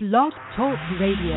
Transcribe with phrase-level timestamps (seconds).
[0.00, 1.34] Blog Talk Radio.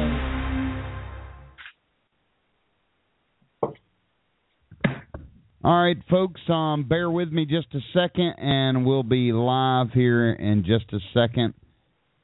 [5.63, 10.31] All right, folks, um, bear with me just a second, and we'll be live here
[10.33, 11.55] in just a second.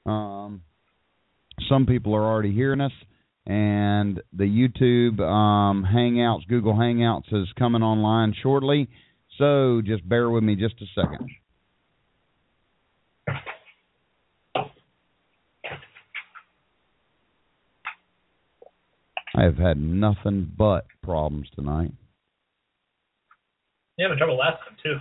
[0.06, 0.62] Um,
[1.70, 2.94] some people are already hearing us,
[3.48, 8.88] and the YouTube um, Hangouts, Google Hangouts, is coming online shortly.
[9.40, 11.32] So just bear with me just a second.
[19.38, 21.92] I have had nothing but problems tonight.
[23.98, 24.98] You had trouble last time too.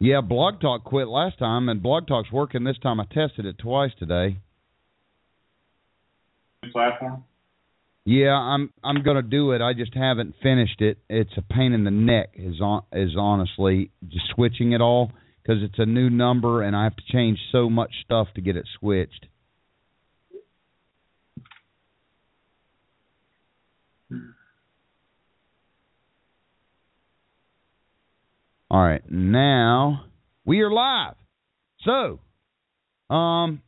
[0.00, 3.00] Yeah, Blog Talk quit last time, and Blog Talk's working this time.
[3.00, 4.36] I tested it twice today.
[6.72, 7.24] Platform.
[8.04, 9.62] Yeah, I'm I'm gonna do it.
[9.62, 10.98] I just haven't finished it.
[11.08, 12.34] It's a pain in the neck.
[12.34, 15.10] Is on is honestly just switching it all
[15.42, 18.56] because it's a new number and I have to change so much stuff to get
[18.56, 19.26] it switched.
[28.74, 30.06] All right, now
[30.44, 31.14] we are live.
[31.84, 32.18] So,
[33.08, 33.62] um,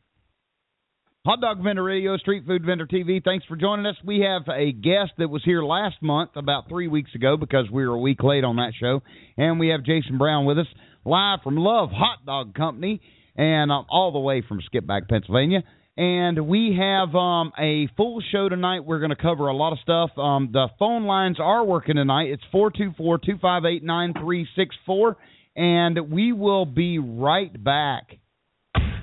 [1.25, 3.23] Hot Dog Vendor Radio, Street Food Vendor TV.
[3.23, 3.95] Thanks for joining us.
[4.03, 7.87] We have a guest that was here last month, about three weeks ago, because we
[7.87, 9.01] were a week late on that show,
[9.37, 10.67] and we have Jason Brown with us
[11.05, 12.99] live from Love Hot Dog Company,
[13.37, 15.63] and um, all the way from Skippack, Pennsylvania.
[15.97, 18.85] And we have um, a full show tonight.
[18.85, 20.11] We're going to cover a lot of stuff.
[20.15, 22.29] Um, the phone lines are working tonight.
[22.29, 25.17] It's 424 258 9364.
[25.55, 28.13] And we will be right back.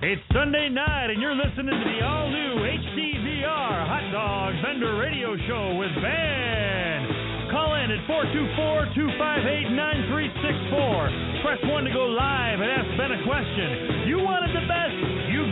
[0.02, 5.34] It's Sunday night, and you're listening to the all new HDVR Hot Dog Vendor Radio
[5.48, 7.24] Show with Ben.
[7.50, 11.42] Call in at 424 258 9364.
[11.42, 14.10] Press 1 to go live and ask Ben a question.
[14.10, 14.98] You wanted the best,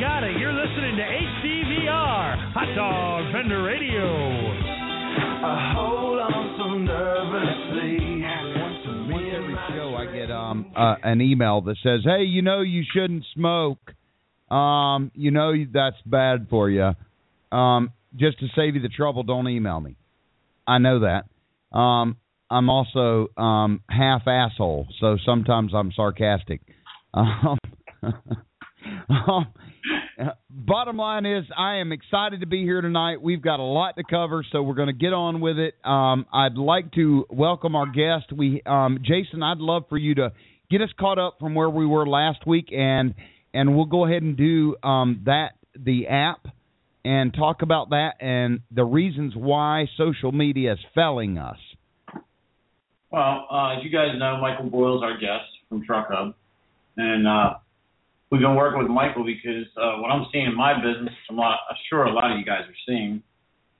[0.03, 0.36] you got it.
[0.36, 4.03] You're listening to HDVR Hot Dog Vendor Radio.
[5.45, 8.25] I hold on so nervously.
[9.12, 12.83] Once every show, I get um uh, an email that says, "Hey, you know you
[12.92, 13.79] shouldn't smoke.
[14.51, 16.91] Um, you know that's bad for you.
[17.57, 19.95] Um, just to save you the trouble, don't email me.
[20.67, 21.77] I know that.
[21.77, 22.17] Um,
[22.51, 26.61] I'm also um half asshole, so sometimes I'm sarcastic.
[27.14, 27.58] Um,
[29.11, 29.46] um,
[30.51, 33.20] bottom line is, I am excited to be here tonight.
[33.20, 35.75] We've got a lot to cover, so we're going to get on with it.
[35.85, 38.33] Um, I'd like to welcome our guest.
[38.33, 40.33] We, um, Jason, I'd love for you to
[40.71, 43.15] get us caught up from where we were last week, and
[43.55, 46.47] and we'll go ahead and do um, that the app
[47.05, 51.59] and talk about that and the reasons why social media is failing us.
[53.11, 56.35] Well, uh, as you guys know, Michael Boyle is our guest from Truck Hub,
[56.97, 57.55] and uh,
[58.33, 61.59] we've been working with Michael because uh, what I'm seeing in my business, I'm, lot,
[61.69, 63.23] I'm sure a lot of you guys are seeing,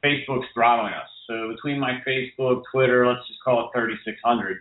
[0.05, 1.09] Facebook's throttling us.
[1.27, 4.59] So between my Facebook, Twitter, let's just call it 3,600,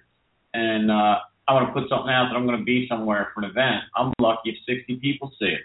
[0.53, 3.43] and uh, I want to put something out that I'm going to be somewhere for
[3.43, 3.83] an event.
[3.97, 5.61] I'm lucky if 60 people see it.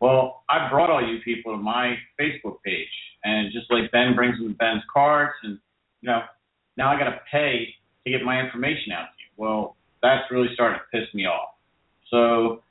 [0.00, 2.88] Well, I brought all you people to my Facebook page,
[3.22, 5.58] and just like Ben brings them Ben's Carts, and
[6.00, 6.22] you know,
[6.78, 7.68] now I got to pay
[8.06, 9.30] to get my information out to you.
[9.36, 11.50] Well, that's really starting to piss me off.
[12.10, 12.62] So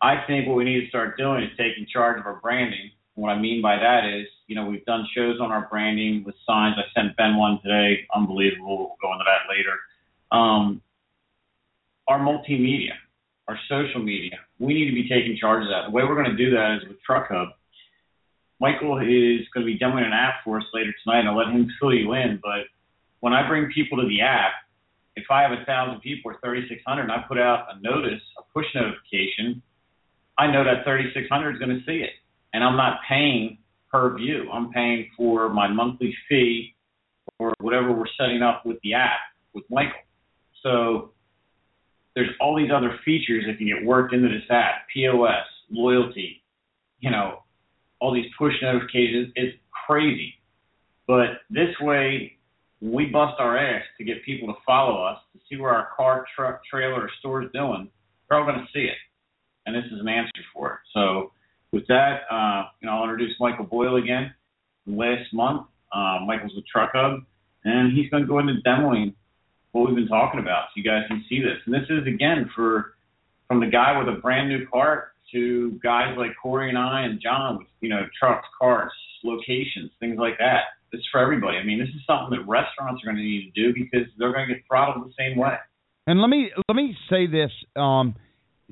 [0.00, 2.90] I think what we need to start doing is taking charge of our branding.
[3.14, 6.36] What I mean by that is, you know, we've done shows on our branding with
[6.46, 6.76] signs.
[6.78, 8.78] I sent Ben one today, unbelievable.
[8.78, 9.74] We'll go into that later.
[10.30, 10.82] Um,
[12.06, 12.92] our multimedia,
[13.48, 15.86] our social media, we need to be taking charge of that.
[15.86, 17.48] The way we're going to do that is with Truck Hub.
[18.60, 21.26] Michael is going to be demoing an app for us later tonight.
[21.26, 22.38] I'll let him fill you in.
[22.42, 22.66] But
[23.20, 24.52] when I bring people to the app,
[25.16, 28.42] if I have a thousand people or 3,600 and I put out a notice, a
[28.52, 29.62] push notification,
[30.38, 32.10] I know that 3,600 is going to see it.
[32.52, 33.58] And I'm not paying
[33.90, 34.48] per view.
[34.52, 36.74] I'm paying for my monthly fee
[37.38, 39.18] or whatever we're setting up with the app
[39.52, 40.00] with Michael.
[40.62, 41.12] So
[42.14, 46.42] there's all these other features that can get worked into this app, POS, loyalty,
[47.00, 47.42] you know,
[48.00, 49.32] all these push notifications.
[49.36, 49.56] It's
[49.86, 50.34] crazy.
[51.06, 52.38] But this way,
[52.80, 56.26] we bust our ass to get people to follow us, to see where our car,
[56.36, 57.88] truck, trailer, or store is doing.
[58.28, 58.96] They're all going to see it.
[59.68, 60.78] And this is an answer for it.
[60.94, 61.32] So
[61.72, 64.32] with that, uh, you know, I'll introduce Michael Boyle again.
[64.86, 67.20] Last month, uh, Michael's with Truck Hub,
[67.64, 69.12] and he's going to go into demoing
[69.72, 71.58] what we've been talking about, so you guys can see this.
[71.66, 72.94] And this is again for
[73.46, 77.20] from the guy with a brand new cart to guys like Corey and I and
[77.20, 78.92] John with you know trucks, cars,
[79.22, 80.80] locations, things like that.
[80.92, 81.58] It's for everybody.
[81.58, 84.32] I mean, this is something that restaurants are going to need to do because they're
[84.32, 85.56] going to get throttled the same way.
[86.06, 88.14] And let me let me say this: um,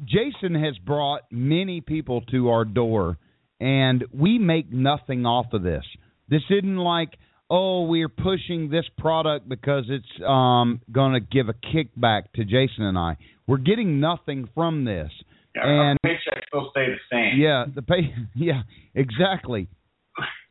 [0.04, 3.18] Jason has brought many people to our door
[3.60, 5.84] and we make nothing off of this.
[6.28, 7.16] This isn't like
[7.48, 12.84] oh we're pushing this product because it's um going to give a kickback to Jason
[12.84, 13.16] and I.
[13.46, 15.10] We're getting nothing from this.
[15.54, 17.40] Yeah, our And- paychecks still stay the same.
[17.40, 18.12] Yeah, the pay.
[18.34, 18.62] Yeah,
[18.94, 19.68] exactly.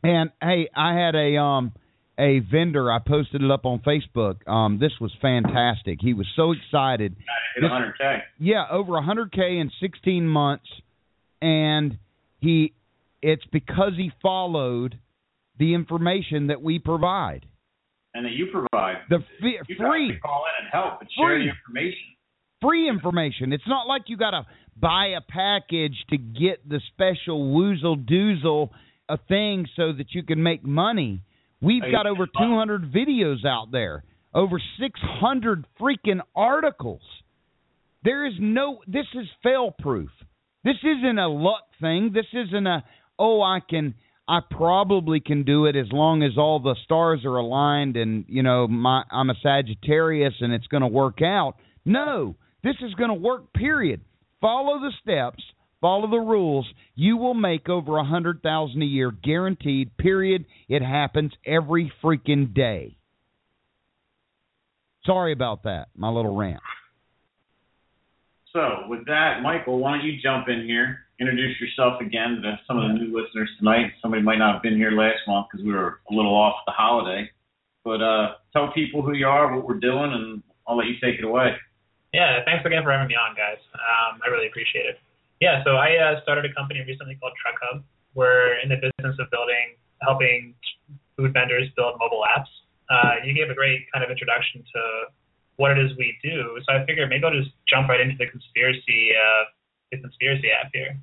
[0.03, 1.73] And hey, I had a um
[2.17, 2.91] a vendor.
[2.91, 4.47] I posted it up on Facebook.
[4.47, 5.99] Um, this was fantastic.
[6.01, 7.15] He was so excited.
[7.55, 8.21] Hit This- 100k.
[8.39, 10.67] Yeah, over 100k in 16 months,
[11.41, 11.97] and
[12.39, 12.73] he.
[13.21, 14.99] It's because he followed
[15.57, 17.45] the information that we provide.
[18.13, 18.97] and that you provide.
[19.09, 20.17] The fi- You free.
[20.19, 21.43] call in and help and share Free.
[21.45, 22.15] the information.
[22.61, 23.51] free information.
[23.51, 24.45] It's not like you got to
[24.77, 28.69] buy a package to get the special woozle doozle
[29.09, 31.23] a thing so that you can make money.
[31.65, 34.03] We've got over uh, 200 videos out there,
[34.33, 37.01] over 600 freaking articles.
[38.03, 38.81] There is no.
[38.87, 40.09] This is fail proof.
[40.63, 42.11] This isn't a luck thing.
[42.13, 42.83] This isn't a
[43.17, 43.95] oh I can
[44.27, 48.43] I probably can do it as long as all the stars are aligned and you
[48.43, 51.55] know my I'm a Sagittarius and it's going to work out.
[51.83, 53.53] No, this is going to work.
[53.53, 54.01] Period.
[54.41, 55.43] Follow the steps.
[55.85, 56.65] Follow the rules.
[56.95, 59.95] You will make over a hundred thousand a year, guaranteed.
[59.97, 60.45] Period.
[60.67, 62.97] It happens every freaking day.
[65.05, 66.63] Sorry about that, my little rant.
[68.51, 72.79] So with that, Michael, why don't you jump in here, introduce yourself again to some
[72.79, 73.91] of the new listeners tonight.
[74.01, 76.73] Somebody might not have been here last month because we were a little off the
[76.75, 77.29] holiday.
[77.83, 81.19] But uh, tell people who you are, what we're doing, and I'll let you take
[81.19, 81.53] it away.
[82.11, 83.61] Yeah, thanks again for having me on, guys.
[83.75, 84.97] Um, I really appreciate it.
[85.41, 87.83] Yeah, so I uh, started a company recently called Truck Hub.
[88.13, 90.55] We're in the business of building, helping
[91.17, 92.51] food vendors build mobile apps.
[92.89, 94.81] Uh, you gave a great kind of introduction to
[95.57, 98.27] what it is we do, so I figured maybe I'll just jump right into the
[98.27, 99.43] conspiracy, uh,
[99.91, 100.99] the conspiracy app here.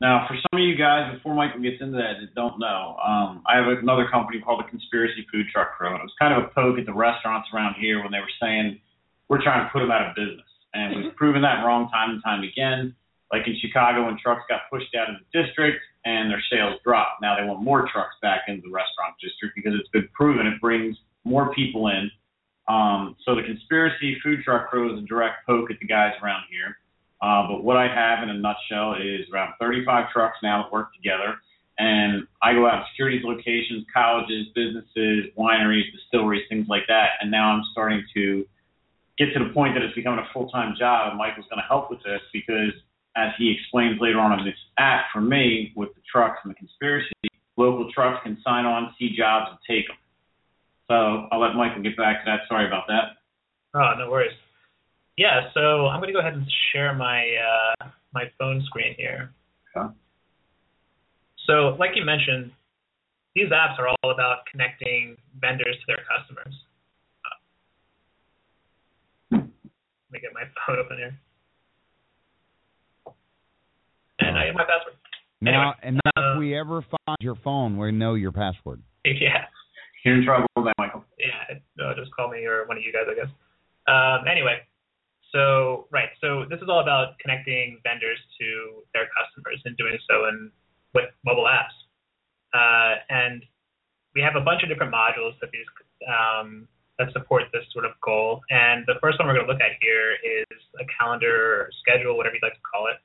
[0.00, 3.42] Now, for some of you guys, before Michael gets into that, that don't know, um,
[3.46, 6.44] I have another company called the Conspiracy Food Truck Crew, and it was kind of
[6.44, 8.80] a poke at the restaurants around here when they were saying
[9.28, 12.22] we're trying to put them out of business, and we've proven that wrong time and
[12.22, 12.94] time again.
[13.32, 17.22] Like in Chicago, when trucks got pushed out of the district and their sales dropped,
[17.22, 20.60] now they want more trucks back into the restaurant district because it's been proven it
[20.60, 22.10] brings more people in.
[22.68, 26.44] Um, so the Conspiracy Food Truck Crew is a direct poke at the guys around
[26.50, 26.76] here.
[27.20, 30.94] Uh, but what I have in a nutshell is around 35 trucks now that work
[30.94, 31.36] together.
[31.78, 37.18] And I go out to securities locations, colleges, businesses, wineries, distilleries, things like that.
[37.20, 38.46] And now I'm starting to
[39.18, 41.10] get to the point that it's becoming a full time job.
[41.10, 42.72] And Michael's going to help with this because,
[43.16, 46.56] as he explains later on in this app for me with the trucks and the
[46.56, 47.12] conspiracy,
[47.56, 49.96] local trucks can sign on, see jobs, and take them.
[50.90, 52.40] So I'll let Michael get back to that.
[52.48, 53.16] Sorry about that.
[53.74, 54.36] Oh, no worries.
[55.16, 59.32] Yeah, so I'm going to go ahead and share my uh, my phone screen here.
[59.76, 59.92] Okay.
[61.46, 62.50] So, like you mentioned,
[63.34, 66.54] these apps are all about connecting vendors to their customers.
[69.32, 69.42] Uh, Let
[70.10, 71.18] me get my phone open here.
[74.34, 74.94] And I get my password.
[75.40, 78.82] Now, Anyway, and now uh, if we ever find your phone, we know your password.
[79.04, 79.46] Yeah.
[80.04, 81.04] You're in trouble with that, Michael.
[81.18, 83.32] yeah, no, just call me or one of you guys, I guess.
[83.88, 84.60] Um, anyway,
[85.32, 90.28] so right, so this is all about connecting vendors to their customers and doing so
[90.28, 90.50] in
[90.94, 91.72] with mobile apps.
[92.52, 93.44] Uh, and
[94.14, 95.66] we have a bunch of different modules that these
[96.04, 96.68] um,
[96.98, 98.40] that support this sort of goal.
[98.50, 102.16] And the first one we're going to look at here is a calendar or schedule,
[102.16, 103.00] whatever you'd like to call it.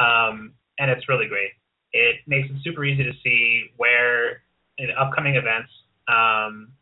[0.00, 1.50] Um, and it's really great.
[1.92, 4.42] It makes it super easy to see where
[4.78, 5.70] in upcoming events
[6.08, 6.72] um,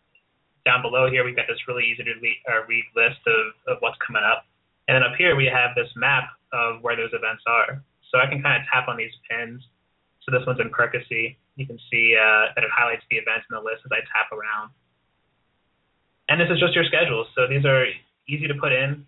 [0.64, 3.76] down below here, we've got this really easy to le- uh, read list of, of
[3.80, 4.46] what's coming up.
[4.88, 7.82] And then up here, we have this map of where those events are.
[8.10, 9.62] So I can kind of tap on these pins.
[10.22, 11.38] So this one's in Percy.
[11.56, 14.30] You can see uh, that it highlights the events in the list as I tap
[14.32, 14.70] around.
[16.28, 17.26] And this is just your schedule.
[17.34, 17.86] So these are
[18.28, 19.06] easy to put in.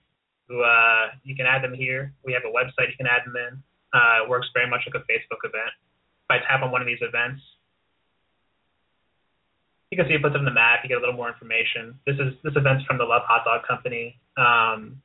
[0.50, 2.12] Uh, you can add them here.
[2.25, 3.62] We have a website you can add them in.
[3.94, 5.70] Uh, it works very much like a Facebook event.
[6.26, 7.40] If I tap on one of these events,
[9.94, 10.82] you can see it puts up the map.
[10.82, 11.94] You get a little more information.
[12.02, 14.98] This is this event's from the Love Hot Dog Company, um,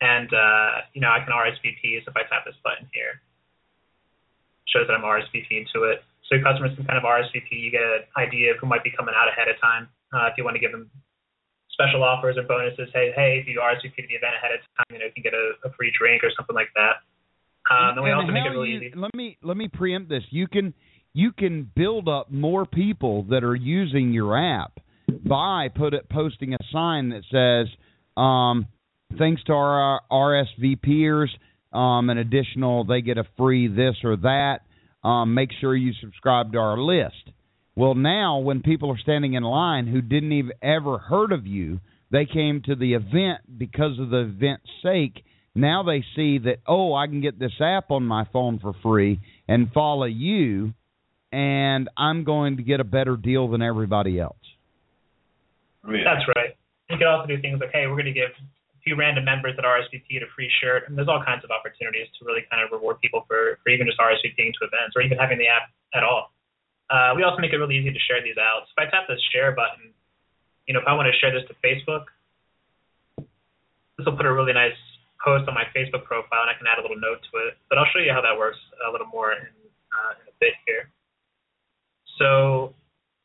[0.00, 2.00] and uh, you know I can RSVP.
[2.00, 3.20] So if I tap this button here,
[4.64, 6.00] it shows that I'm RSVPing to it.
[6.24, 7.52] So your customers can kind of RSVP.
[7.52, 9.92] You get an idea of who might be coming out ahead of time.
[10.08, 10.88] Uh, if you want to give them
[11.68, 14.88] special offers or bonuses, hey, hey, if you RSVP to the event ahead of time,
[14.88, 17.04] you know, you can get a, a free drink or something like that.
[17.70, 18.92] Um, and we And also make it really you- easy.
[18.94, 20.24] Let me let me preempt this.
[20.30, 20.74] You can
[21.14, 24.78] you can build up more people that are using your app
[25.24, 27.68] by put it posting a sign that says,
[28.16, 28.66] um,
[29.18, 31.28] "Thanks to our RSVPers,
[31.72, 34.60] um, an additional they get a free this or that."
[35.04, 37.30] um, make sure you subscribe to our list.
[37.76, 41.78] Well, now when people are standing in line who didn't even ever heard of you,
[42.10, 45.22] they came to the event because of the event's sake.
[45.56, 49.20] Now they see that oh, I can get this app on my phone for free
[49.48, 50.74] and follow you,
[51.32, 54.36] and I'm going to get a better deal than everybody else.
[55.88, 56.04] Yeah.
[56.04, 56.52] That's right.
[56.90, 59.54] You can also do things like, hey, we're going to give a few random members
[59.58, 60.86] at RSVP a free shirt.
[60.86, 63.86] And there's all kinds of opportunities to really kind of reward people for, for even
[63.86, 66.30] just RSVPing to events or even having the app at all.
[66.90, 68.68] Uh, we also make it really easy to share these out.
[68.68, 69.90] So if I tap this share button,
[70.68, 72.06] you know, if I want to share this to Facebook,
[73.98, 74.78] this will put a really nice
[75.26, 77.58] post on my Facebook profile, and I can add a little note to it.
[77.68, 80.54] But I'll show you how that works a little more in, uh, in a bit
[80.62, 80.86] here.
[82.22, 82.72] So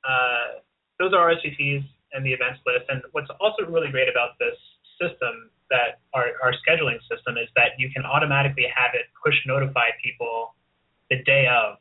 [0.02, 0.66] uh,
[0.98, 2.90] those are RSVPs and the events list.
[2.90, 4.58] And what's also really great about this
[5.00, 9.94] system that our, our scheduling system is that you can automatically have it push notify
[10.04, 10.54] people
[11.10, 11.78] the day of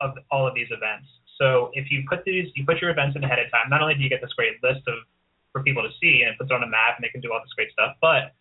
[0.00, 1.06] of all of these events.
[1.38, 3.94] So if you put these you put your events in ahead of time, not only
[3.94, 5.06] do you get this great list of
[5.52, 7.32] for people to see and it puts it on a map and they can do
[7.32, 8.34] all this great stuff, but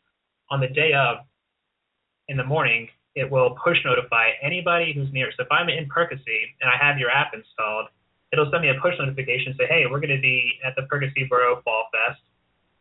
[0.50, 1.18] on the day of
[2.28, 5.32] in the morning, it will push notify anybody who's near.
[5.36, 7.88] So if I'm in Percy and I have your app installed,
[8.32, 11.26] it'll send me a push notification say, hey, we're going to be at the Percy
[11.30, 12.22] Borough Fall Fest.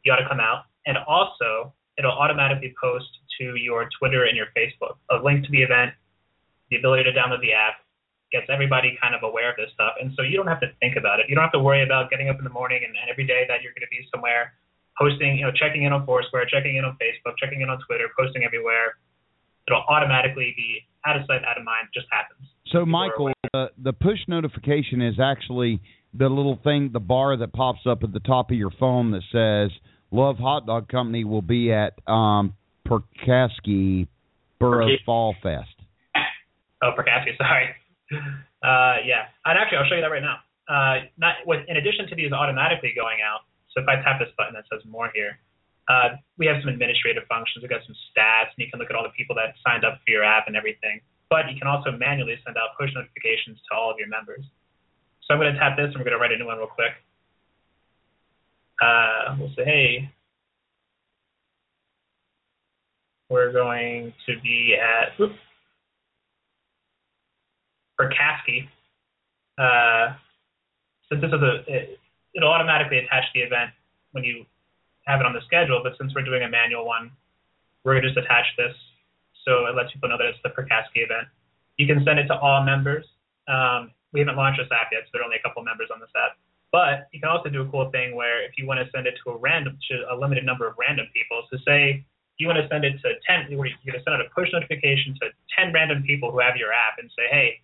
[0.05, 0.65] You ought to come out.
[0.87, 3.09] And also, it'll automatically post
[3.39, 5.93] to your Twitter and your Facebook a link to the event,
[6.71, 7.75] the ability to download the app,
[8.33, 9.95] gets everybody kind of aware of this stuff.
[10.01, 11.27] And so you don't have to think about it.
[11.29, 13.47] You don't have to worry about getting up in the morning and, and every day
[13.49, 14.55] that you're going to be somewhere
[14.99, 18.09] posting, you know, checking in on Foursquare, checking in on Facebook, checking in on Twitter,
[18.19, 18.97] posting everywhere.
[19.69, 21.89] It'll automatically be out of sight, out of mind.
[21.93, 22.49] Just happens.
[22.67, 23.35] So, People Michael, aware.
[23.53, 25.81] the, the push notification is actually
[26.15, 29.23] the little thing, the bar that pops up at the top of your phone that
[29.33, 29.77] says
[30.11, 32.55] Love Hot Dog Company will be at um,
[32.87, 34.07] Perkaski
[34.59, 34.89] Borough.
[35.05, 35.69] Fall Fest.
[36.83, 37.69] Oh, Perkowski, sorry.
[38.63, 40.39] Uh, yeah, and actually, I'll show you that right now.
[40.69, 43.41] Uh, not with, in addition to these automatically going out.
[43.77, 45.37] So if I tap this button that says more here,
[45.89, 47.61] uh, we have some administrative functions.
[47.61, 50.01] We've got some stats, and you can look at all the people that signed up
[50.01, 51.05] for your app and everything.
[51.29, 54.43] But you can also manually send out push notifications to all of your members.
[55.23, 56.73] So I'm going to tap this, and we're going to write a new one real
[56.73, 56.97] quick.
[58.81, 60.11] Uh, we'll say, hey,
[63.29, 65.21] we're going to be at.
[65.21, 65.35] Oops,
[67.97, 68.09] for
[69.59, 70.15] uh,
[71.09, 71.97] since this is a,
[72.37, 73.71] it'll automatically attach the event
[74.13, 74.45] when you
[75.07, 77.11] have it on the schedule, but since we're doing a manual one,
[77.83, 78.75] we're gonna just attach this
[79.47, 81.29] so it lets people know that it's the Perkaski event.
[81.79, 83.07] You can send it to all members.
[83.47, 86.01] Um, we haven't launched this app yet, so there are only a couple members on
[86.01, 86.37] this app.
[86.73, 89.15] But you can also do a cool thing where if you want to send it
[89.25, 92.05] to a random, to a limited number of random people, so say
[92.39, 95.17] you want to send it to 10, you're going to send out a push notification
[95.23, 97.61] to 10 random people who have your app and say, hey,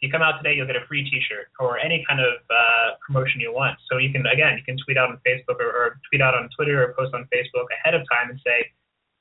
[0.00, 3.40] you come out today, you'll get a free T-shirt or any kind of uh, promotion
[3.40, 3.76] you want.
[3.90, 6.48] So you can, again, you can tweet out on Facebook or, or tweet out on
[6.56, 8.72] Twitter or post on Facebook ahead of time and say,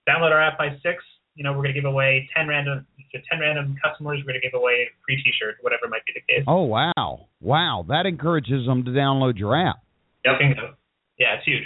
[0.08, 1.04] download our app by six.
[1.36, 4.20] You know, we're going to give away 10 random to 10 random customers.
[4.24, 6.44] We're going to give away a free T-shirt, whatever might be the case.
[6.48, 7.86] Oh wow, wow!
[7.88, 9.78] That encourages them to download your app.
[10.26, 10.36] Yep.
[11.18, 11.64] Yeah, it's huge.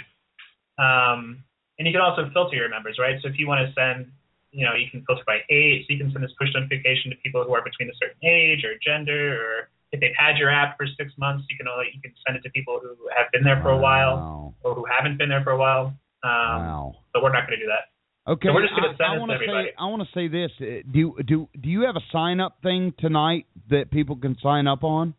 [0.78, 1.42] Um,
[1.78, 3.16] and you can also filter your members, right?
[3.22, 4.10] So if you want to send,
[4.54, 5.84] you know, you can filter by age.
[5.86, 8.62] So you can send this push notification to people who are between a certain age
[8.64, 12.00] or gender, or if they've had your app for six months, you can only you
[12.00, 15.18] can send it to people who have been there for a while or who haven't
[15.18, 15.86] been there for a while.
[16.22, 16.94] Um, Wow.
[17.12, 17.90] But we're not going to do that.
[18.26, 19.68] Okay, So we're just gonna I, I send this to everybody.
[19.68, 20.50] say I want to say this.
[20.58, 24.66] Uh, Do do do you have a sign up thing tonight that people can sign
[24.66, 25.12] up on?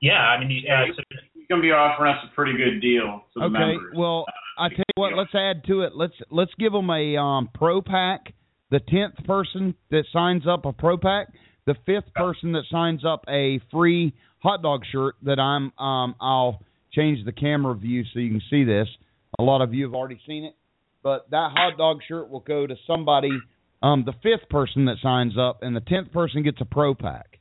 [0.00, 1.02] Yeah, I mean, you, uh, so,
[1.34, 3.58] He's gonna be offering us a pretty good deal to the Okay.
[3.76, 3.94] members.
[3.94, 4.24] Well,
[4.58, 5.16] I tell you what.
[5.16, 5.92] Let's add to it.
[5.94, 8.32] Let's let's give them a um, pro pack.
[8.70, 11.28] The tenth person that signs up a pro pack.
[11.66, 16.62] The fifth person that signs up a free hot dog shirt that I'm um I'll
[16.92, 18.88] change the camera view so you can see this.
[19.38, 20.54] A lot of you have already seen it,
[21.02, 23.30] but that hot dog shirt will go to somebody.
[23.82, 27.38] Um, the fifth person that signs up, and the tenth person gets a pro pack.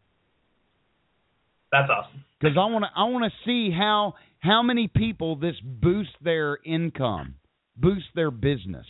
[1.72, 2.24] that's awesome.
[2.40, 6.60] because I want to I want to see how how many people this boosts their
[6.64, 7.36] income,
[7.76, 8.86] boosts their business.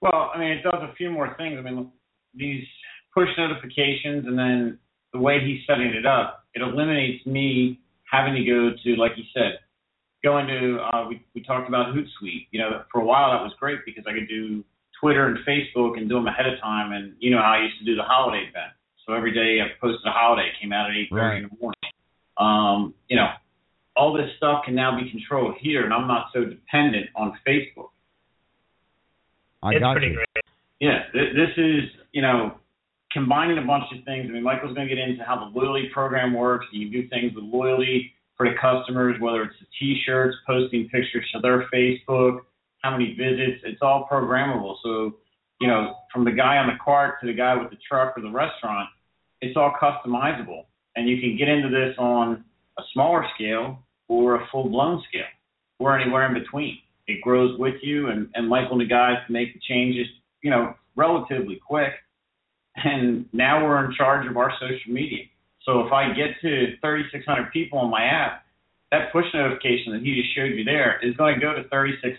[0.00, 1.56] Well, I mean, it does a few more things.
[1.58, 1.90] I mean,
[2.34, 2.64] these
[3.14, 4.78] push notifications, and then
[5.12, 9.24] the way he's setting it up, it eliminates me having to go to, like you
[9.34, 9.58] said,
[10.24, 10.78] going to.
[10.80, 12.48] Uh, we we talked about Hootsuite.
[12.50, 14.64] You know, for a while that was great because I could do
[15.00, 16.92] Twitter and Facebook and do them ahead of time.
[16.92, 18.72] And you know how I used to do the holiday event.
[19.06, 21.42] So every day I posted a holiday, came out at eight thirty Right.
[21.42, 21.92] in the morning.
[22.38, 23.28] Um, you know,
[24.00, 27.90] all this stuff can now be controlled here, and I'm not so dependent on Facebook.
[29.62, 30.14] I it's got pretty you.
[30.14, 30.44] great.
[30.80, 32.54] Yeah, th- this is, you know,
[33.12, 34.24] combining a bunch of things.
[34.26, 36.64] I mean, Michael's going to get into how the loyalty program works.
[36.72, 41.40] You do things with loyalty for the customers, whether it's the T-shirts, posting pictures to
[41.40, 42.40] their Facebook,
[42.78, 43.60] how many visits.
[43.64, 44.76] It's all programmable.
[44.82, 45.16] So,
[45.60, 48.22] you know, from the guy on the cart to the guy with the truck or
[48.22, 48.88] the restaurant,
[49.42, 50.64] it's all customizable.
[50.96, 52.44] And you can get into this on
[52.78, 53.78] a smaller scale
[54.10, 55.30] or a full-blown scale
[55.78, 56.78] or anywhere in between.
[57.06, 60.06] It grows with you, and, and Michael and the guys can make the changes,
[60.42, 61.92] you know, relatively quick.
[62.76, 65.24] And now we're in charge of our social media.
[65.62, 68.42] So if I get to 3,600 people on my app,
[68.90, 72.18] that push notification that he just showed you there is going to go to 3,600,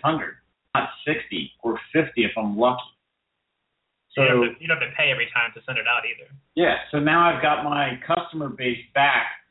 [0.74, 2.80] not 60 or 50 if I'm lucky.
[4.14, 6.04] So you don't, to, you don't have to pay every time to send it out
[6.08, 6.30] either.
[6.54, 6.76] Yeah.
[6.90, 9.41] So now I've got my customer base back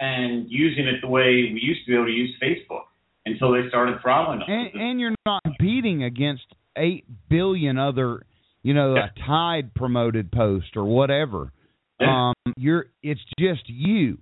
[0.00, 2.84] and using it the way we used to be able to use Facebook
[3.26, 4.48] until they started throttling us.
[4.48, 6.44] And, and you're not competing against
[6.76, 8.22] eight billion other,
[8.62, 9.08] you know, Yeah.
[9.14, 11.52] a Tide promoted post or whatever.
[12.00, 12.30] Yeah.
[12.30, 14.18] Um, you're it's just you,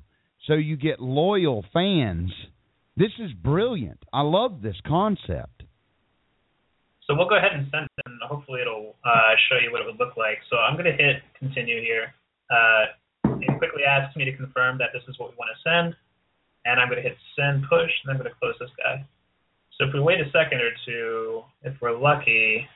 [0.47, 2.33] so you get loyal fans.
[2.97, 4.05] This is brilliant.
[4.13, 5.63] I love this concept.
[7.07, 9.87] So we'll go ahead and send it, and hopefully it'll uh, show you what it
[9.87, 10.39] would look like.
[10.51, 12.13] So I'm going to hit continue here.
[12.51, 12.93] Uh,
[13.25, 15.97] it quickly asks me to confirm that this is what we want to send,
[16.65, 19.05] and I'm going to hit send push, and I'm going to close this guy.
[19.79, 22.67] So if we wait a second or two, if we're lucky,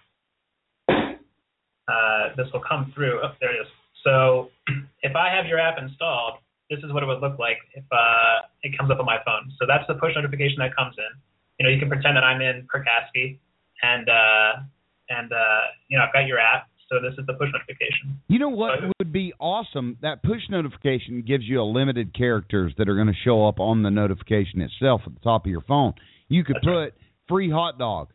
[0.88, 3.20] uh, this will come through.
[3.22, 3.66] Oh, there it is.
[4.04, 4.50] So
[5.02, 6.34] if I have your app installed,
[6.70, 9.52] this is what it would look like if uh, it comes up on my phone.
[9.58, 11.12] So that's the push notification that comes in.
[11.58, 13.38] You know, you can pretend that I'm in Perkaski,
[13.82, 14.62] and uh,
[15.10, 16.68] and uh, you know I've got your app.
[16.92, 18.20] So this is the push notification.
[18.28, 18.92] You know what Okay.
[18.98, 19.96] would be awesome?
[20.02, 23.82] That push notification gives you a limited characters that are going to show up on
[23.82, 25.94] the notification itself at the top of your phone.
[26.28, 26.92] You could put right.
[27.28, 28.08] free hot dog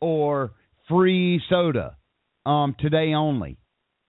[0.00, 0.52] or
[0.88, 1.96] free soda,
[2.46, 3.58] um, today only,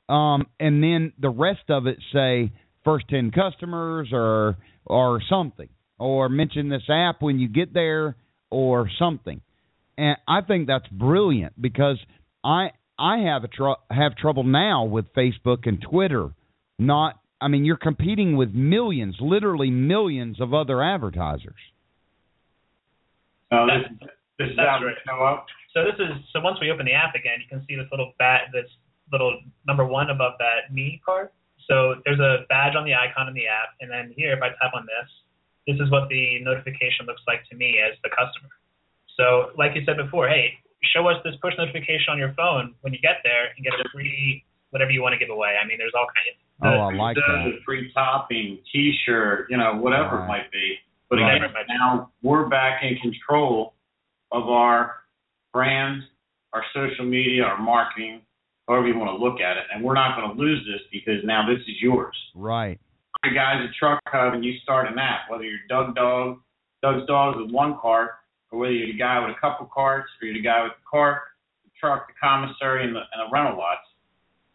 [0.08, 2.54] um, and then the rest of it say
[2.86, 8.16] first ten customers or or something, or mention this app when you get there
[8.50, 9.42] or something.
[9.98, 12.00] And I think that's brilliant because
[12.44, 16.30] I I have a tr- have trouble now with Facebook and Twitter.
[16.78, 21.60] Not, I mean, you're competing with millions, literally millions of other advertisers.
[23.52, 24.96] So this, this is That's right.
[25.06, 25.46] we up.
[25.74, 28.14] So this is so once we open the app again, you can see this little
[28.18, 28.70] bat, this
[29.12, 31.34] little number one above that me part.
[31.70, 34.50] So there's a badge on the icon in the app, and then here, if I
[34.62, 35.10] tap on this,
[35.66, 38.52] this is what the notification looks like to me as the customer.
[39.16, 40.60] So, like you said before, hey,
[40.94, 43.90] show us this push notification on your phone when you get there and get a
[43.94, 45.56] free whatever you want to give away.
[45.64, 46.38] I mean, there's all kinds.
[46.64, 47.44] Oh, I like that.
[47.46, 50.24] The free topping, T-shirt, you know, whatever Right.
[50.24, 50.80] it might be.
[51.10, 51.36] But Right.
[51.44, 53.76] again, now we're back in control
[54.32, 55.04] of our
[55.54, 56.02] brand,
[56.54, 58.22] our social media, our marketing,
[58.68, 61.24] however you want to look at it, and we're not going to lose this because
[61.24, 62.16] now this is yours.
[62.34, 62.80] Right.
[63.24, 66.42] Your guys at Truck Hub and you start an app, whether you're Doug Dog,
[66.82, 68.16] Doug's Dogs with one cart,
[68.54, 70.86] or whether you're the guy with a couple carts, or you're the guy with the
[70.90, 71.24] cart,
[71.66, 73.82] the truck, the commissary, and the, and the rental lots,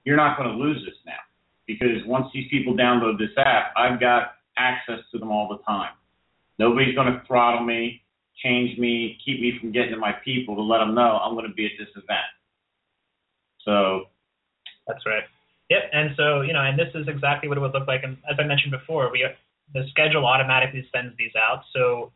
[0.05, 1.19] you're not going to lose this now.
[1.67, 5.91] Because once these people download this app, I've got access to them all the time.
[6.59, 8.03] Nobody's going to throttle me,
[8.43, 11.49] change me, keep me from getting to my people to let them know I'm going
[11.49, 12.31] to be at this event.
[13.65, 14.07] So
[14.87, 15.25] That's right.
[15.71, 15.91] Yep.
[15.93, 18.03] And so, you know, and this is exactly what it would look like.
[18.03, 19.27] And as I mentioned before, we
[19.75, 21.63] the schedule automatically sends these out.
[21.75, 22.11] So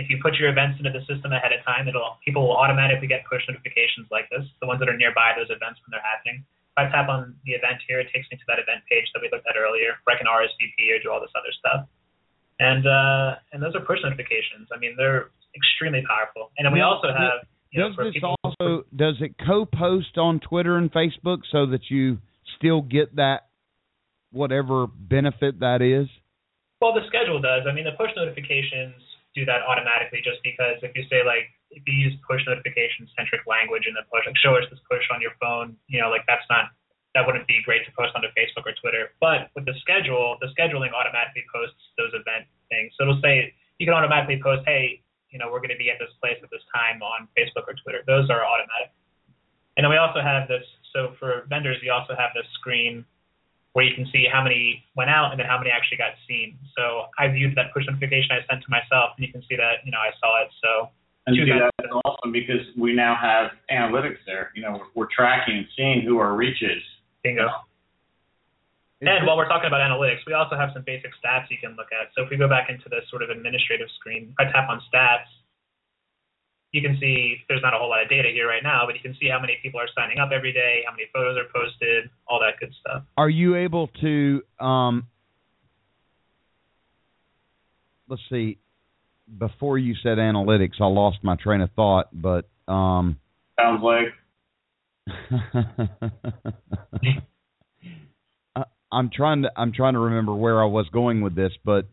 [0.00, 3.04] if you put your events into the system ahead of time, it'll people will automatically
[3.04, 6.40] get push notifications like this, the ones that are nearby those events when they're happening.
[6.72, 9.20] If I tap on the event here, it takes me to that event page that
[9.20, 11.84] we looked at earlier, where I can RSVP or do all this other stuff.
[12.56, 14.72] And uh, and those are push notifications.
[14.72, 16.48] I mean, they're extremely powerful.
[16.56, 20.16] And then we also have you know, Does for this people also does it co-post
[20.16, 22.18] on Twitter and Facebook so that you
[22.56, 23.52] still get that
[24.32, 26.08] whatever benefit that is?
[26.80, 27.68] Well, the schedule does.
[27.68, 28.96] I mean, the push notifications
[29.34, 33.46] do that automatically just because if you say, like, if you use push notification centric
[33.46, 36.26] language in the push, like, show us this push on your phone, you know, like,
[36.26, 36.74] that's not,
[37.14, 39.14] that wouldn't be great to post onto Facebook or Twitter.
[39.22, 42.90] But with the schedule, the scheduling automatically posts those event things.
[42.98, 45.98] So it'll say, you can automatically post, hey, you know, we're going to be at
[46.02, 48.02] this place at this time on Facebook or Twitter.
[48.06, 48.90] Those are automatic.
[49.78, 53.06] And then we also have this, so for vendors, you also have this screen
[53.72, 56.58] where you can see how many went out and then how many actually got seen.
[56.76, 59.84] So I viewed that push notification I sent to myself, and you can see that
[59.84, 60.50] you know I saw it.
[60.62, 60.90] So
[61.26, 64.50] And see, that's awesome because we now have analytics there.
[64.54, 66.82] You know, we're, we're tracking and seeing who our reach is.
[67.22, 67.48] bingo.
[69.00, 71.88] And while we're talking about analytics, we also have some basic stats you can look
[71.88, 72.12] at.
[72.14, 74.76] So if we go back into this sort of administrative screen, if I tap on
[74.92, 75.24] stats,
[76.72, 79.00] you can see there's not a whole lot of data here right now, but you
[79.00, 82.08] can see how many people are signing up every day, how many photos are posted,
[82.28, 83.02] all that good stuff.
[83.16, 85.06] Are you able to um
[88.08, 88.58] let's see
[89.38, 93.18] before you said analytics I lost my train of thought but um
[93.58, 94.12] Sounds like
[98.56, 101.86] I- I'm trying to I'm trying to remember where I was going with this but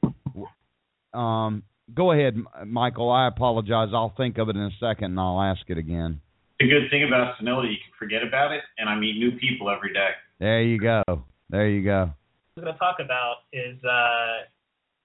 [1.14, 1.64] um
[1.94, 5.62] go ahead Michael I apologize I'll think of it in a second and I'll ask
[5.68, 6.22] it again
[6.60, 7.70] the good thing about senility.
[7.70, 10.10] You can forget about it, and I meet new people every day.
[10.40, 11.04] there you go
[11.50, 12.12] there you go
[12.56, 14.50] What I'm going to talk about is uh,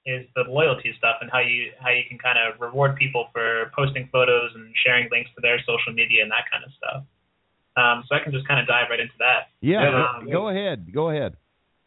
[0.06, 3.70] is the loyalty stuff and how you how you can kind of reward people for
[3.76, 7.02] posting photos and sharing links to their social media and that kind of stuff.
[7.74, 9.48] Um, so I can just kind of dive right into that.
[9.60, 11.36] yeah Um, go ahead go ahead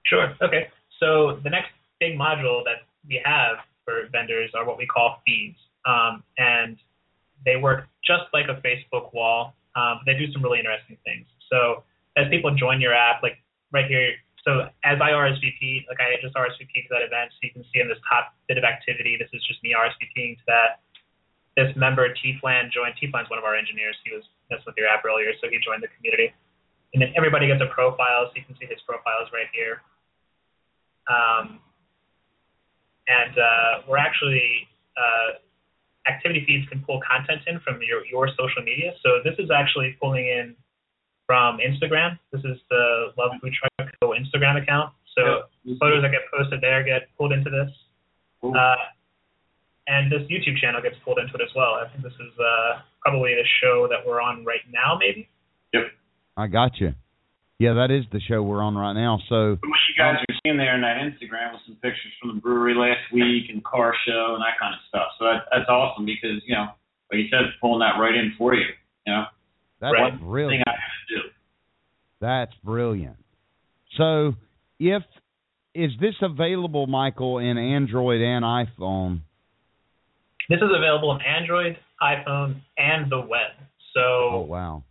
[0.05, 0.36] Sure.
[0.41, 0.67] Okay.
[0.99, 5.57] So the next big module that we have for vendors are what we call feeds,
[5.85, 6.77] um, and
[7.45, 11.27] they work just like a Facebook wall, um, they do some really interesting things.
[11.51, 11.83] So
[12.17, 13.37] as people join your app, like
[13.71, 14.13] right here,
[14.45, 17.81] so as I RSVP, like I just RSVP to that event, so you can see
[17.81, 20.85] in this top bit of activity, this is just me RSVPing to that.
[21.57, 22.93] This member T-Flan joined.
[22.99, 23.95] T-Flan's one of our engineers.
[24.05, 26.33] He was messing with your app earlier, so he joined the community.
[26.93, 29.81] And then everybody gets a profile, so you can see his profile is right here.
[31.09, 31.59] Um,
[33.07, 35.37] and uh, we're actually uh,
[36.09, 38.93] activity feeds can pull content in from your your social media.
[39.03, 40.55] So this is actually pulling in
[41.25, 42.17] from Instagram.
[42.31, 44.93] This is the Love Food Truck Go Instagram account.
[45.17, 45.47] So
[45.79, 47.71] photos that get posted there get pulled into this.
[48.41, 48.53] Cool.
[48.53, 48.75] Uh,
[49.87, 51.75] and this YouTube channel gets pulled into it as well.
[51.75, 55.29] I think this is uh, probably the show that we're on right now, maybe.
[55.73, 55.83] Yep.
[56.37, 56.93] I got you
[57.59, 60.57] yeah that is the show we're on right now so What you guys are seeing
[60.57, 64.35] there in that Instagram with some pictures from the brewery last week and car show
[64.35, 65.07] and that kind of stuff.
[65.17, 66.67] So that, that's awesome because you know,
[67.11, 68.65] like you said, pulling that right in for you.
[69.07, 69.23] You know,
[69.79, 70.13] that's Right.
[70.13, 71.21] thing brilliant I have to do.
[72.21, 73.17] That's brilliant.
[73.97, 74.35] So,
[74.79, 75.03] if
[75.73, 79.21] is this available, Michael, in Android and iPhone?
[80.49, 83.51] This is available in Android, iPhone, and the web.
[83.93, 84.83] So oh wow!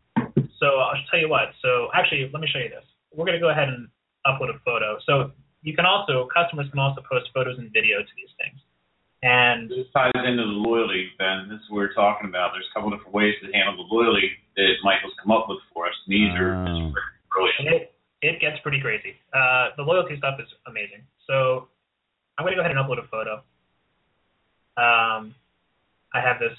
[0.64, 1.52] So I'll tell you what.
[1.60, 2.84] So actually, let me show you this.
[3.12, 3.88] We're going to go ahead and
[4.24, 4.96] upload a photo.
[5.04, 8.56] So you can also customers can also post photos and video to these things.
[9.22, 11.48] And This ties into the loyalty, Ben.
[11.48, 12.52] This is what we're talking about.
[12.52, 15.86] There's a couple different ways to handle the loyalty that Michael's come up with for
[15.88, 15.96] us.
[16.06, 16.92] And these are Oh.
[17.32, 17.64] brilliant.
[17.76, 19.16] It, it gets pretty crazy.
[19.32, 21.04] Uh, the loyalty stuff is amazing.
[21.28, 21.68] So
[22.36, 23.40] I'm going to go ahead and upload a photo.
[24.76, 25.34] Um,
[26.12, 26.56] I have this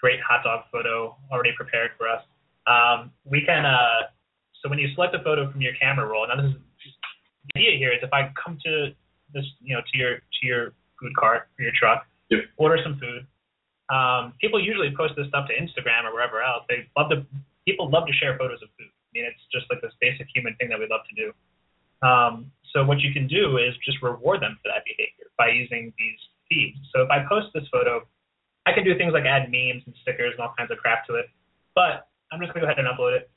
[0.00, 2.22] great hot dog photo already prepared for us.
[2.66, 4.10] Um, we can, uh,
[4.62, 6.60] so when you select a photo from your camera roll, now this is
[7.54, 8.90] the idea here is if I come to
[9.32, 12.40] this, you know, to your to your food cart or your truck, Yep.
[12.56, 13.26] order some food.
[13.88, 16.64] Um, people usually post this stuff to Instagram or wherever else.
[16.68, 17.24] They love to
[17.66, 18.90] people love to share photos of food.
[18.90, 21.32] I mean, it's just like this basic human thing that we love to do.
[22.06, 25.92] Um, so what you can do is just reward them for that behavior by using
[25.98, 26.78] these feeds.
[26.94, 28.06] So if I post this photo,
[28.66, 31.14] I can do things like add memes and stickers and all kinds of crap to
[31.14, 31.26] it.
[31.74, 33.30] But I'm just gonna go ahead and upload it.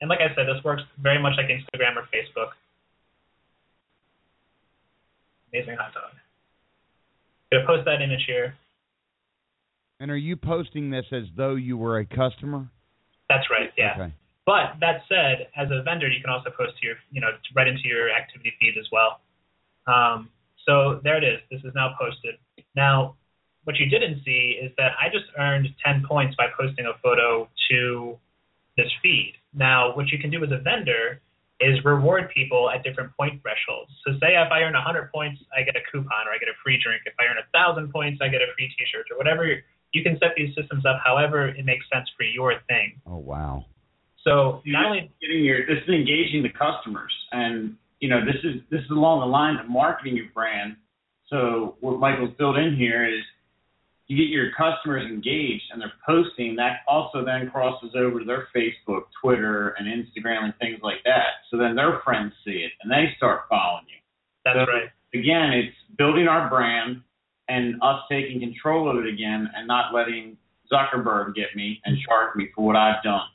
[0.00, 2.50] And like I said, this works very much like Instagram or Facebook.
[5.52, 6.10] Amazing hot dog.
[7.52, 8.54] I'm Gonna post that image here.
[9.98, 12.68] And are you posting this as though you were a customer?
[13.28, 13.94] That's right, yeah.
[13.96, 14.14] Okay.
[14.46, 17.68] But that said, as a vendor, you can also post to your, you know, right
[17.68, 19.20] into your activity feed as well.
[19.86, 20.30] Um,
[20.66, 21.40] so there it is.
[21.50, 22.36] This is now posted.
[22.74, 23.16] Now,
[23.64, 27.48] what you didn't see is that I just earned 10 points by posting a photo
[27.70, 28.18] to
[28.76, 29.34] this feed.
[29.52, 31.20] Now, what you can do as a vendor
[31.60, 33.92] is reward people at different point thresholds.
[34.06, 36.56] So say if I earn 100 points, I get a coupon or I get a
[36.64, 37.02] free drink.
[37.04, 39.44] If I earn 1,000 points, I get a free T-shirt or whatever.
[39.92, 43.00] You can set these systems up however it makes sense for your thing.
[43.06, 43.66] Oh wow!
[44.24, 48.62] So not only getting your this is engaging the customers and you know this is
[48.70, 50.76] this is along the lines of marketing your brand
[51.28, 53.22] so what michael's built in here is
[54.10, 58.48] you get your customers engaged and they're posting that also then crosses over to their
[58.54, 61.46] facebook twitter and instagram and things like that.
[61.48, 64.00] So then their friends see it and they start following you.
[64.44, 64.90] That's So, right.
[65.14, 67.02] again it's building our brand
[67.48, 70.36] and us taking control of it again and not letting
[70.72, 73.28] zuckerberg get me and charge me for what i've done.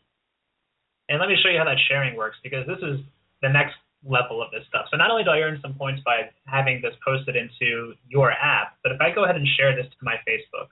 [1.08, 3.00] And let me show you how that sharing works because this is
[3.42, 3.76] the next
[4.06, 4.86] level of this stuff.
[4.92, 8.78] So not only do I earn some points by having this posted into your app,
[8.84, 10.70] but if I go ahead and share this to my Facebook,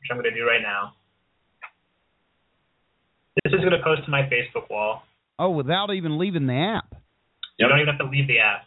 [0.00, 0.94] which I'm going to do right now,
[3.42, 5.02] this is going to post to my Facebook wall.
[5.38, 6.94] Oh, without even leaving the app.
[7.58, 8.62] You don't even have to leave the app.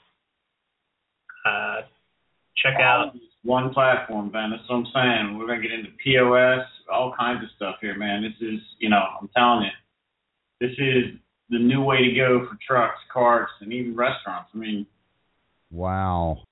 [1.46, 1.82] Uh,
[2.58, 4.52] check out one platform, Ben.
[4.52, 5.38] That's what I'm saying.
[5.38, 8.22] We're gonna get into POS, all kinds of stuff here, man.
[8.22, 12.58] This is, you know, I'm telling you, this is the new way to go for
[12.66, 14.50] trucks, carts, and even restaurants.
[14.54, 14.86] I mean,
[15.72, 16.44] Wow.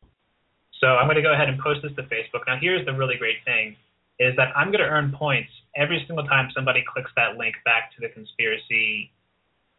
[0.81, 2.43] So I'm going to go ahead and post this to Facebook.
[2.47, 3.75] Now, here's the really great thing:
[4.19, 7.91] is that I'm going to earn points every single time somebody clicks that link back
[7.95, 9.11] to the conspiracy.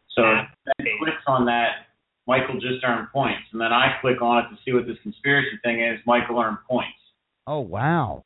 [0.09, 0.99] so app if Ben page.
[0.99, 1.85] clicks on that,
[2.27, 5.57] Michael just earned points, and then I click on it to see what this conspiracy
[5.63, 5.99] thing is.
[6.05, 6.97] Michael earned points.
[7.45, 8.23] Oh wow.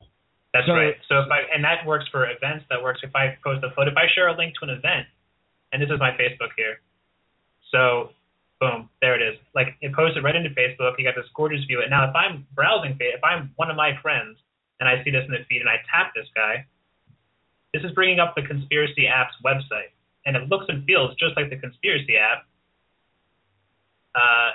[0.53, 0.95] That's So- right.
[1.09, 2.65] So if I and that works for events.
[2.69, 3.91] That works if I post a photo.
[3.91, 5.07] If I share a link to an event,
[5.71, 6.81] and this is my Facebook here.
[7.71, 8.09] So,
[8.59, 9.39] boom, there it is.
[9.55, 10.93] Like it posted right into Facebook.
[10.97, 11.81] You got this gorgeous view.
[11.81, 14.37] And now if I'm browsing, if I'm one of my friends
[14.79, 16.65] and I see this in the feed and I tap this guy,
[17.73, 21.49] this is bringing up the conspiracy app's website, and it looks and feels just like
[21.49, 22.45] the conspiracy app.
[24.13, 24.51] Uh,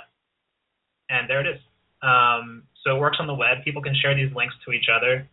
[1.08, 1.60] and there it is.
[2.02, 3.64] Um, so it works on the web.
[3.64, 5.26] People can share these links to each other.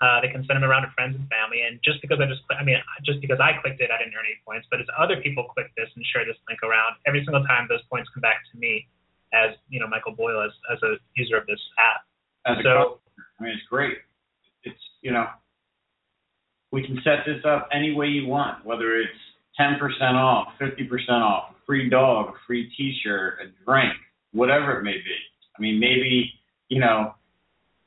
[0.00, 1.64] Uh, they can send them around to friends and family.
[1.64, 4.28] And just because I just, I mean, just because I clicked it, I didn't earn
[4.28, 4.68] any points.
[4.68, 7.80] But as other people click this and share this link around, every single time those
[7.88, 8.84] points come back to me
[9.32, 12.04] as, you know, Michael Boyle as, as a user of this app.
[12.44, 13.00] As So,
[13.40, 13.96] I mean, it's great.
[14.64, 15.26] It's you know,
[16.72, 19.18] we can set this up any way you want, whether it's
[19.56, 23.94] ten percent off, fifty percent off, a free dog, a free T-shirt, a drink,
[24.32, 25.16] whatever it may be.
[25.56, 26.32] I mean, maybe
[26.68, 27.14] you know,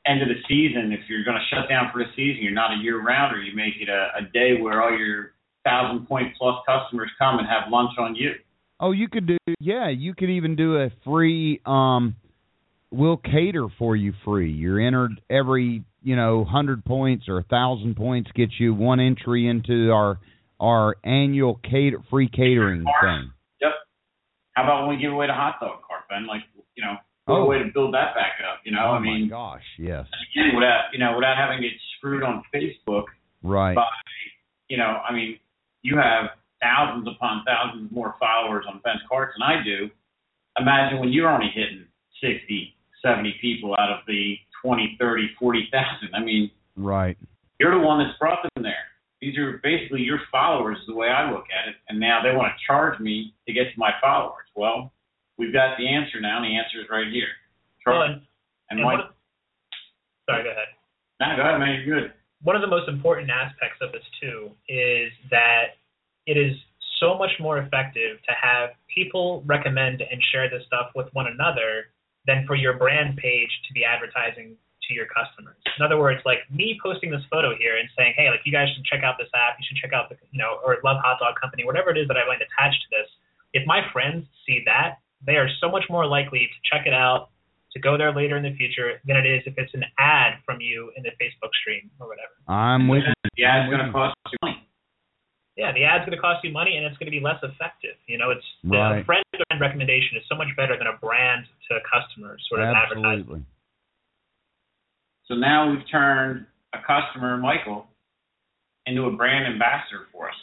[0.06, 2.72] end of the season, if you're going to shut down for the season, you're not
[2.72, 3.40] a year rounder.
[3.40, 5.32] You make it a, a day where all your
[5.64, 8.32] thousand point plus customers come and have lunch on you.
[8.80, 12.16] Oh, you could do yeah, you could even do a free um
[12.90, 14.50] we'll cater for you free.
[14.50, 19.46] You're entered every, you know, 100 points or a 1000 points gets you one entry
[19.46, 20.18] into our
[20.58, 23.32] our annual cater free catering thing.
[23.60, 23.72] Yep.
[24.52, 26.26] How about when we give away the hot dog cart, Ben?
[26.26, 26.42] Like,
[26.74, 26.96] you know,
[27.30, 27.42] what Oh.
[27.44, 28.60] a way to build that back up.
[28.64, 30.06] You know, oh I mean, my gosh, yes.
[30.32, 33.04] again, without you know, without having it screwed on Facebook
[33.42, 33.74] Right.
[33.74, 33.86] by,
[34.68, 35.38] you know, I mean,
[35.82, 39.90] you have thousands upon thousands more followers on Ben's Carts than I do.
[40.58, 41.86] Imagine when you're only hitting
[42.20, 46.10] 60, 70 people out of the 20, 30, 40,000.
[46.14, 47.16] I mean, Right.
[47.58, 48.84] you're the one that's brought them there.
[49.22, 51.76] These are basically your followers, is the way I look at it.
[51.88, 54.46] And now they want to charge me to get to my followers.
[54.54, 54.92] Well,
[55.40, 57.32] we've got the answer now, and the answer is right here.
[57.88, 58.20] well, and,
[58.68, 59.16] and of-
[60.28, 60.68] sorry, go ahead.
[61.18, 61.80] nah, go ahead, man.
[61.80, 62.12] You're good.
[62.44, 65.80] one of the most important aspects of this too is that
[66.28, 66.52] it is
[67.00, 71.88] so much more effective to have people recommend and share this stuff with one another
[72.28, 74.52] than for your brand page to be advertising
[74.84, 75.56] to your customers.
[75.78, 78.68] In other words, like me posting this photo here and saying, hey, like you guys
[78.76, 81.16] should check out this app, you should check out the, you know, or Love Hot
[81.16, 83.08] Dog Company, whatever it is that I to attach to this.
[83.56, 87.30] If my friends see that, they are so much more likely to check it out,
[87.72, 90.60] to go there later in the future than it is if it's an ad from
[90.60, 92.32] you in the Facebook stream or whatever.
[92.48, 93.14] I'm with you.
[93.36, 94.66] The ad's going to cost you money.
[95.56, 97.94] yeah, the ad's going to cost you money and it's going to be less effective.
[98.06, 98.98] You know, it's Right.
[99.00, 102.74] the friend brand recommendation is so much better than a brand to customer sort of
[102.74, 103.04] advertising.
[103.20, 103.42] Absolutely.
[105.26, 107.86] So now we've turned a customer, Michael,
[108.86, 110.34] into a brand ambassador for us.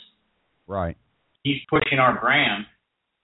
[0.65, 0.95] Right.
[1.43, 2.65] He's pushing our brand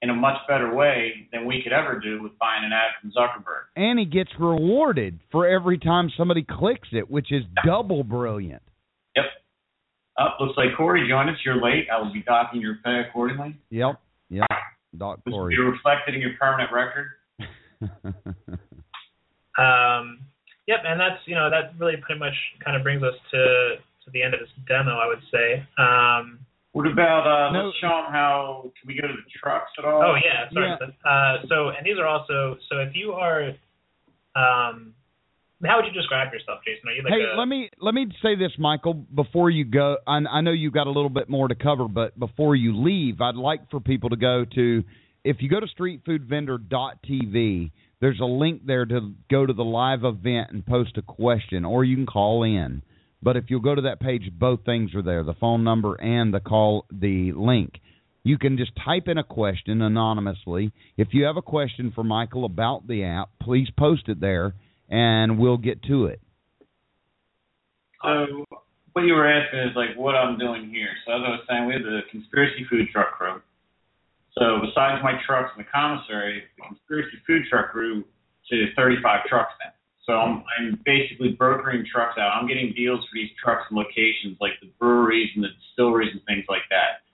[0.03, 3.11] in a much better way than we could ever do with buying an ad from
[3.11, 3.63] Zuckerberg.
[3.77, 8.61] And he gets rewarded for every time somebody clicks it, which is double brilliant.
[9.15, 9.25] Yep.
[10.19, 11.37] Oh, looks like Corey joined us.
[11.45, 11.87] You're late.
[11.91, 13.55] I will be docking your pay accordingly.
[13.69, 13.95] Yep.
[14.29, 14.45] Yep.
[14.97, 15.55] Doc This will Corey.
[15.55, 17.07] be reflected in your permanent record.
[19.57, 20.19] Um,
[20.67, 22.33] yep, and that's you know that really pretty much
[22.65, 25.63] kind of brings us to to the end of this demo, I would say.
[25.77, 26.39] Um,
[26.73, 27.65] What about uh No.
[27.67, 30.01] let's show them how can we go to the trucks at all?
[30.03, 30.69] oh yeah, sorry.
[30.69, 31.09] Yeah.
[31.09, 33.49] Uh, so and these are also so if you are,
[34.36, 34.93] um,
[35.63, 36.89] how would you describe yourself, Jason?
[36.89, 39.97] Are you like hey, a, let me let me say this, Michael, before you go.
[40.07, 43.21] I, I know you've got a little bit more to cover, but before you leave,
[43.21, 44.83] I'd like for people to go to
[45.23, 47.71] if you go to streetfoodvendor.tv.
[48.01, 51.86] There's a link there to go to the live event and post a question, or
[51.86, 52.81] you can call in.
[53.23, 56.33] But if you'll go to that page, both things are there: the phone number and
[56.33, 57.79] the call, the link.
[58.25, 60.71] You can just type in a question anonymously.
[60.97, 64.53] If you have a question for Michael about the app, please post it there,
[64.89, 66.21] and we'll get to it.
[68.01, 68.45] So
[68.93, 70.89] what you were asking is like what I'm doing here.
[71.05, 73.41] So as I was saying, we have the conspiracy food truck crew.
[74.38, 78.03] So besides my trucks in the commissary, the conspiracy food truck grew
[78.49, 79.71] to 35 trucks now.
[80.05, 82.35] So I'm, I'm basically brokering trucks out.
[82.35, 86.21] I'm getting deals for these trucks and locations like the breweries and the distilleries and
[86.25, 87.07] things like that.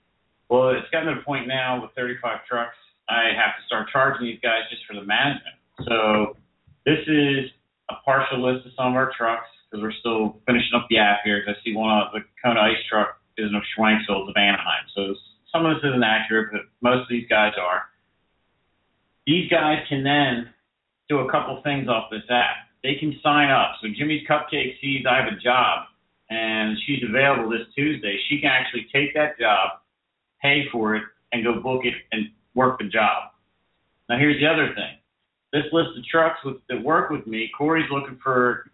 [0.48, 2.74] Well, it's gotten to the point now with 35 trucks,
[3.08, 5.54] I have to start charging these guys just for the management.
[5.86, 6.36] So
[6.84, 7.50] this is
[7.90, 11.20] a partial list of some of our trucks because we're still finishing up the app
[11.22, 11.44] here.
[11.44, 15.14] 'cause I see one of the Kona Ice truck isn't of Schwenksel's of Anaheim, so
[15.52, 17.86] some of this isn't accurate, but most of these guys are.
[19.26, 20.52] These guys can then
[21.08, 22.68] do a couple things off this app.
[22.82, 23.72] They can sign up.
[23.82, 25.86] So Jimmy's Cupcake sees I have a job
[26.30, 28.18] and she's available this Tuesday.
[28.28, 29.80] She can actually take that job,
[30.40, 33.32] pay for it, and go book it and work the job.
[34.08, 34.96] Now here's the other thing.
[35.52, 38.70] This list of trucks with, that work with me, Corey's looking for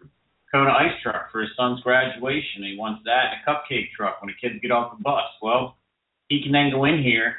[0.53, 2.63] Kona ice truck for his son's graduation.
[2.63, 5.25] He wants that and a cupcake truck when the kids get off the bus.
[5.41, 5.75] Well,
[6.29, 7.35] he can then go in here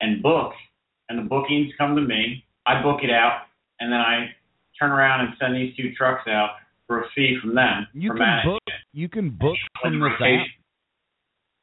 [0.00, 0.52] and book,
[1.08, 2.44] and the bookings come to me.
[2.64, 3.42] I book it out,
[3.80, 4.28] and then I
[4.80, 6.50] turn around and send these two trucks out
[6.86, 8.62] for a fee from them You for can book.
[8.66, 8.74] it.
[8.92, 10.46] You can book from the this app.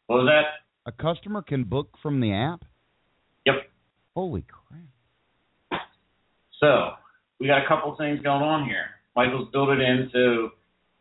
[0.08, 0.46] What was that?
[0.86, 2.66] A customer can book from the app.
[3.46, 3.56] Yep.
[4.16, 5.82] Holy crap!
[6.60, 6.92] So
[7.40, 8.86] we got a couple things going on here.
[9.16, 10.50] Michael's built it in so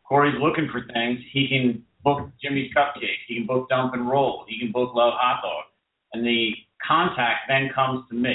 [0.08, 1.18] Corey's looking for things.
[1.32, 3.20] He can book Jimmy's Cupcake.
[3.28, 4.44] He can book Dump and Roll.
[4.48, 5.64] He can book Love Hot Dog.
[6.12, 6.50] And the
[6.86, 8.34] contact then comes to me.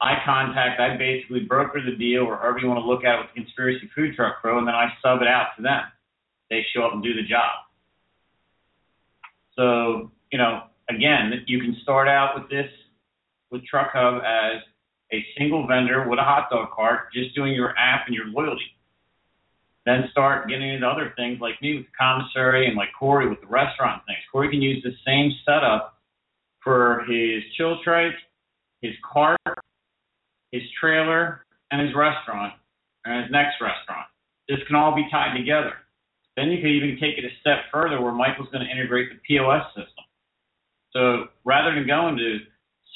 [0.00, 3.18] I contact, I basically broker the deal or however you want to look at it
[3.18, 5.82] with the Conspiracy Food Truck Pro, and then I sub it out to them.
[6.50, 7.64] They show up and do the job.
[9.56, 12.70] So, you know, again, you can start out with this
[13.50, 14.60] with Truck Hub as
[15.12, 18.76] a single vendor with a hot dog cart, just doing your app and your loyalty.
[19.86, 23.40] Then start getting into other things like me with the commissary and like Corey with
[23.40, 24.18] the restaurant things.
[24.30, 26.00] Corey can use the same setup
[26.60, 28.10] for his chill tray,
[28.82, 29.38] his cart,
[30.52, 32.54] his trailer, and his restaurant,
[33.04, 34.06] and his next restaurant.
[34.48, 35.72] This can all be tied together.
[36.36, 39.18] Then you can even take it a step further where Michael's going to integrate the
[39.26, 40.04] POS system.
[40.92, 42.38] So rather than going to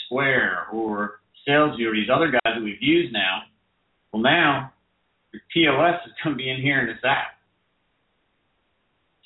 [0.06, 3.42] Square or SalesVu or these other guys that we've used now,
[4.12, 4.72] well now
[5.32, 7.38] your POS is going to be in here in this app.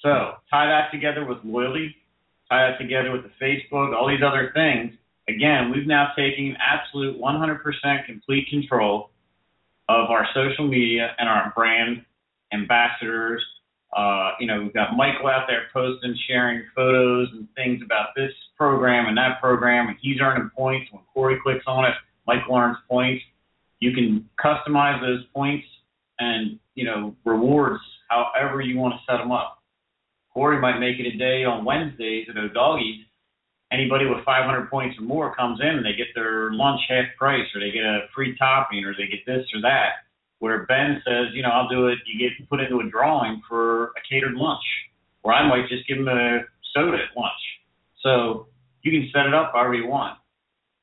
[0.02, 1.96] So tie that together with loyalty,
[2.50, 4.92] tie that together with the Facebook, all these other things.
[5.28, 9.10] Again, we've now taken absolute 100% complete control
[9.88, 12.04] of our social media and our brand
[12.52, 13.42] ambassadors.
[13.96, 18.32] Uh, you know, we've got Michael out there posting, sharing photos and things about this
[18.56, 20.90] program and that program, and he's earning points.
[20.90, 21.94] When Corey clicks on it,
[22.26, 23.22] Michael earns points.
[23.80, 25.66] You can customize those points
[26.18, 29.62] and you know rewards however you want to set them up.
[30.32, 33.04] Corey might make it a day on Wednesdays at O'Doggies.
[33.74, 37.46] Anybody with 500 points or more comes in and they get their lunch half price,
[37.54, 40.06] or they get a free topping, or they get this or that.
[40.38, 41.98] Where Ben says, you know, I'll do it.
[42.06, 44.62] You get put into a drawing for a catered lunch,
[45.24, 46.40] or I might just give them a
[46.72, 47.42] soda at lunch.
[48.02, 48.46] So
[48.82, 50.18] you can set it up however you want,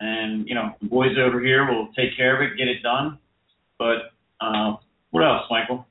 [0.02, 3.20] and you know, the boys over here will take care of it, get it done.
[3.78, 4.76] But uh,
[5.12, 5.86] what else, Michael?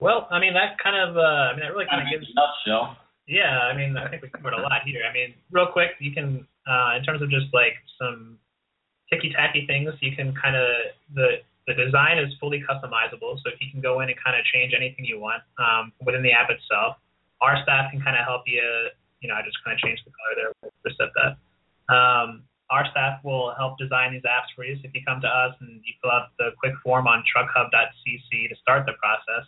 [0.00, 2.20] Well, I mean that kind of uh, I mean that really kind of I mean,
[2.20, 2.96] gives nutshell.
[3.28, 5.04] Yeah, I mean, I think we covered a lot here.
[5.04, 8.38] I mean, real quick, you can, uh, in terms of just like some
[9.12, 10.64] ticky tacky things, you can kind of
[11.14, 14.42] the the design is fully customizable, so if you can go in and kind of
[14.48, 16.96] change anything you want um, within the app itself,
[17.44, 18.64] our staff can kind of help you.
[19.20, 21.36] You know, I just kind of changed the color there to said that.
[21.92, 24.76] Um, our staff will help design these apps for you.
[24.76, 28.48] So if you come to us and you fill out the quick form on truckhub.cc
[28.48, 29.44] to start the process,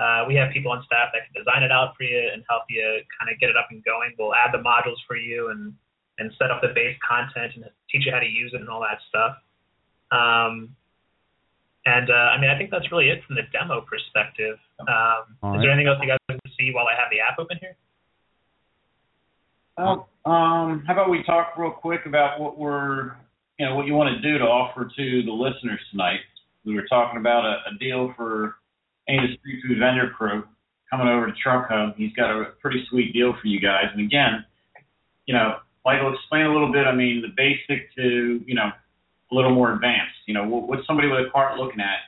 [0.00, 2.64] uh, we have people on staff that can design it out for you and help
[2.72, 2.82] you
[3.20, 4.16] kind of get it up and going.
[4.18, 5.74] We'll add the modules for you and
[6.18, 8.80] and set up the base content and teach you how to use it and all
[8.80, 9.40] that stuff.
[10.12, 10.76] Um,
[11.86, 14.58] and uh, I mean, I think that's really it from the demo perspective.
[14.80, 17.20] Um, All is there anything else you guys want to see while I have the
[17.20, 17.76] app open here?
[19.78, 23.16] Well, um, how about we talk real quick about what we're,
[23.58, 26.20] you know, what you want to do to offer to the listeners tonight.
[26.66, 28.56] We were talking about a, a deal for
[29.18, 30.44] of street food vendor crew
[30.90, 31.96] coming over to Truck Hub.
[31.96, 33.86] He's got a pretty sweet deal for you guys.
[33.92, 34.44] And again,
[35.26, 36.86] you know, Michael, explain a little bit.
[36.86, 38.70] I mean, the basic to, you know,
[39.30, 40.18] a little more advanced.
[40.26, 42.06] You know, what, what's somebody with a cart looking at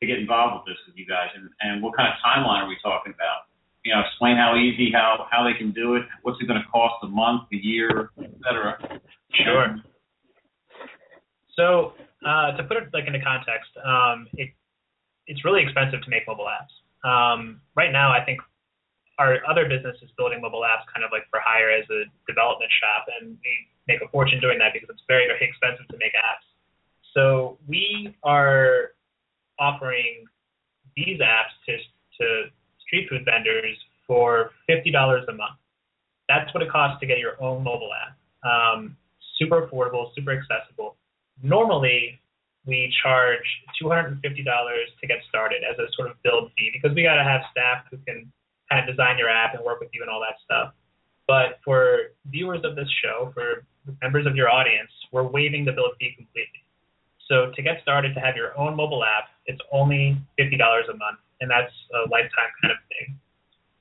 [0.00, 2.68] to get involved with this with you guys, and, and what kind of timeline are
[2.68, 3.52] we talking about?
[3.84, 6.02] You know, explain how easy, how how they can do it.
[6.22, 8.78] What's it going to cost a month, a year, et cetera.
[9.32, 9.76] Sure.
[11.56, 11.92] So
[12.26, 14.50] uh, to put it like into context, um, it
[15.26, 16.72] it's really expensive to make mobile apps.
[17.06, 18.40] Um, right now, I think
[19.18, 22.70] our other business is building mobile apps kind of like for hire as a development
[22.80, 23.52] shop, and we
[23.86, 26.46] make a fortune doing that because it's very very expensive to make apps.
[27.14, 28.92] So we are
[29.58, 30.24] offering
[30.96, 31.76] these apps to
[32.20, 32.44] to
[32.86, 35.58] street food vendors for fifty dollars a month.
[36.28, 38.16] That's what it costs to get your own mobile app.
[38.48, 38.96] Um,
[39.38, 40.96] super affordable, super accessible.
[41.42, 42.19] Normally,
[42.66, 43.44] we charge
[43.82, 47.42] $250 to get started as a sort of build fee because we got to have
[47.50, 48.30] staff who can
[48.70, 50.74] kind of design your app and work with you and all that stuff.
[51.26, 53.64] But for viewers of this show, for
[54.02, 56.64] members of your audience, we're waiving the build fee completely.
[57.28, 61.18] So to get started, to have your own mobile app, it's only $50 a month,
[61.40, 63.16] and that's a lifetime kind of thing.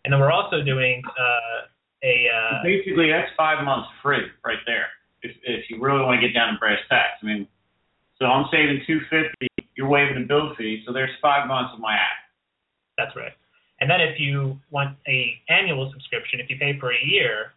[0.05, 1.67] And then we're also doing uh,
[2.03, 4.87] a uh, Basically, that's five months free right there.
[5.21, 7.47] If if you really want to get down to brass tacks, I mean,
[8.19, 9.47] so I'm saving two fifty.
[9.75, 12.19] You're waiving the bill fee, so there's five months of my app.
[12.97, 13.31] That's right.
[13.79, 17.53] And then if you want a annual subscription, if you pay for a year,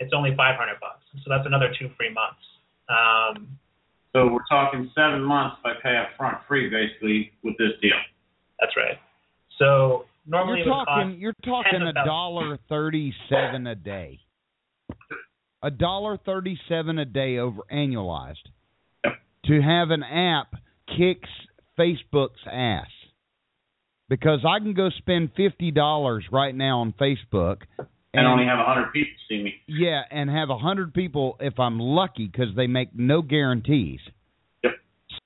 [0.00, 1.04] it's only 500 bucks.
[1.22, 2.40] So that's another two free months.
[2.88, 3.58] Um,
[4.14, 7.98] So we're talking seven months if I pay up front free, basically, with this deal.
[8.58, 8.98] that's right.
[9.58, 14.20] So normally You're talking cost you're talking a dollar thirty seven a day.
[15.62, 18.48] A dollar thirty seven a day over annualized.
[19.46, 20.54] To have an app
[20.96, 21.28] kicks
[21.78, 22.86] Facebook's ass.
[24.08, 27.62] Because I can go spend fifty dollars right now on Facebook
[28.12, 29.54] And only have a hundred people see me.
[29.66, 34.00] yeah, and have a hundred people if I'm lucky because they make no guarantees.
[34.62, 34.72] Yep.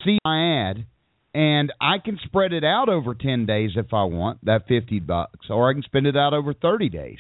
[0.04, 0.86] See my ad,
[1.34, 5.46] and I can spread it out over ten days if I want that fifty bucks,
[5.50, 7.18] or I can spend it out over thirty days.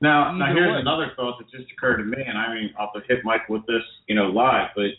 [0.00, 0.80] Now, now Either here's way.
[0.80, 3.48] another thought that just occurred to me, and I mean, I'll have to hit Mike
[3.50, 4.70] with this, you know, live.
[4.74, 4.96] But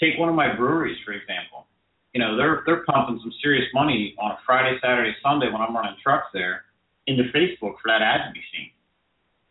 [0.00, 1.66] take one of my breweries for example.
[2.14, 5.74] You know, they're they're pumping some serious money on a Friday, Saturday, Sunday when I'm
[5.74, 6.64] running trucks there
[7.06, 8.70] into Facebook for that ad to be seen.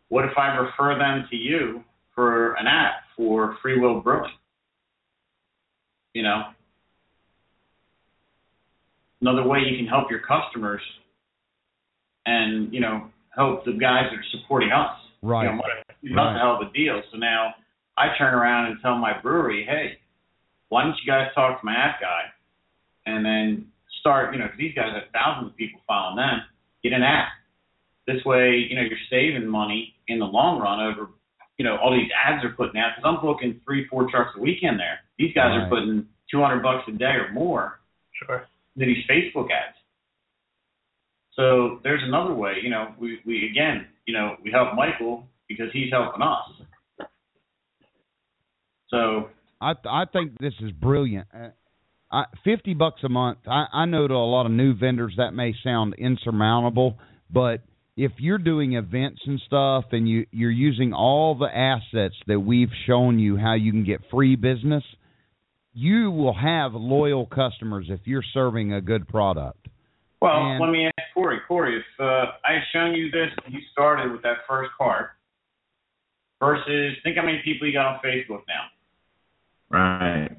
[0.10, 1.84] What if I refer them to you
[2.16, 4.32] for an ad for Free Will Brewing?
[6.14, 6.44] You know,
[9.22, 10.82] another way you can help your customers,
[12.26, 14.98] and you know, help the guys that are supporting us.
[15.22, 15.44] Right.
[16.02, 17.02] You know, hell of a deal.
[17.12, 17.54] So now
[17.98, 20.00] I turn around and tell my brewery, hey,
[20.70, 22.24] why don't you guys talk to my app guy,
[23.06, 26.44] and then start, you know, 'cause these guys have thousands of people following them.
[26.84, 27.30] Get an app.
[28.06, 31.10] This way, you know, you're saving money in the long run over,
[31.58, 32.96] you know, all these ads are putting out.
[32.96, 35.02] Because I'm booking three, four trucks a weekend there.
[35.18, 35.64] These guys Right.
[35.66, 37.80] are putting 200 bucks a day or more
[38.14, 38.48] Sure.
[38.78, 39.78] to these Facebook ads.
[41.32, 45.72] So there's another way, you know, we, we again, you know, we help Michael because
[45.72, 46.62] he's helping us.
[48.88, 49.30] So
[49.62, 51.28] I I think this is brilliant.
[51.34, 51.50] Uh,
[52.12, 53.40] I, Fifty bucks a month.
[53.48, 56.98] I, I know to a lot of new vendors that may sound insurmountable,
[57.30, 57.62] but
[57.96, 62.72] if you're doing events and stuff and you you're using all the assets that we've
[62.86, 64.84] shown you how you can get free business,
[65.74, 69.68] you will have loyal customers if you're serving a good product.
[70.22, 71.40] Well, And- let me ask Corey.
[71.48, 75.08] Corey, if uh, I had shown you this and you started with that first card
[76.40, 78.66] versus think how many people you got on Facebook now.
[79.70, 80.30] Right.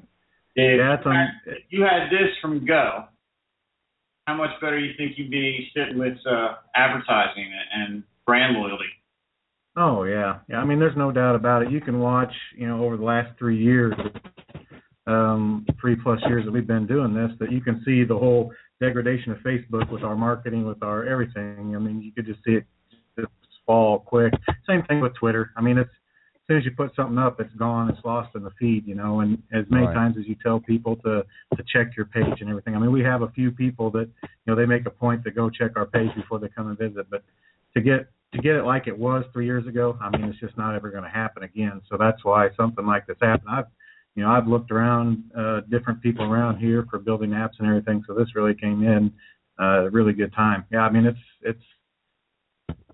[0.55, 1.01] If,
[1.45, 3.05] if you had this from go,
[4.27, 8.85] how much better you think you'd be sitting with uh, advertising and brand loyalty?
[9.75, 10.57] Oh yeah, yeah.
[10.57, 11.71] I mean, there's no doubt about it.
[11.71, 13.93] You can watch, you know, over the last three years,
[15.07, 18.51] um, three plus years that we've been doing this, that you can see the whole
[18.81, 21.75] degradation of Facebook with our marketing, with our everything.
[21.75, 22.65] I mean, you could just see it
[23.17, 23.31] just
[23.65, 24.33] fall quick.
[24.67, 25.51] Same thing with Twitter.
[25.55, 25.89] I mean, it's
[26.49, 27.89] soon as you put something up, it's gone.
[27.89, 29.19] It's lost in the feed, you know.
[29.19, 29.93] And as many Right.
[29.93, 31.23] times as you tell people to
[31.55, 32.75] to check your page and everything.
[32.75, 35.31] I mean, we have a few people that you know they make a point to
[35.31, 37.23] go check our page before they come and visit, but
[37.75, 40.57] to get to get it like it was three years ago, I mean, it's just
[40.57, 41.81] not ever going to happen again.
[41.89, 43.49] So that's why something like this happened.
[43.49, 43.65] I've,
[44.15, 48.03] you know, I've looked around uh, different people around here for building apps and everything.
[48.07, 49.11] So this really came in
[49.59, 50.65] uh, a really good time.
[50.71, 51.63] Yeah, I mean, it's it's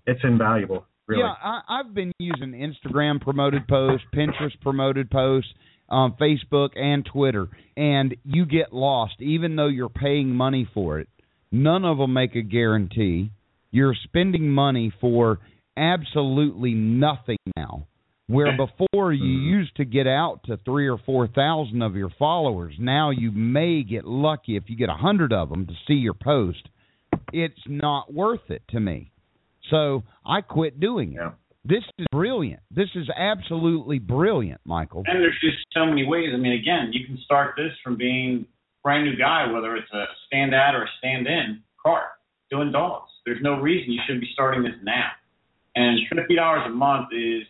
[0.06, 0.86] it's invaluable.
[1.06, 1.22] Really.
[1.22, 5.50] Yeah, I, I've been using Instagram promoted posts, Pinterest promoted posts,
[5.88, 11.08] um, Facebook and Twitter, and you get lost even though you're paying money for it.
[11.52, 13.30] None of them make a guarantee.
[13.70, 15.38] You're spending money for
[15.76, 17.86] absolutely nothing now.
[18.28, 22.74] Where before you used to get out to three or four thousand of your followers,
[22.80, 26.14] now you may get lucky if you get a hundred of them to see your
[26.14, 26.68] post.
[27.32, 29.12] It's not worth it to me.
[29.70, 31.16] So I quit doing it.
[31.16, 31.32] Yeah.
[31.64, 32.60] This is brilliant.
[32.70, 35.02] This is absolutely brilliant, Michael.
[35.06, 36.28] And there's just so many ways.
[36.32, 39.90] I mean, again, you can start this from being a brand new guy, whether it's
[39.92, 42.02] a stand out or a stand in car,
[42.50, 43.10] doing dogs.
[43.24, 45.10] There's no reason you shouldn't be starting this now.
[45.74, 47.42] And fifty dollars a month is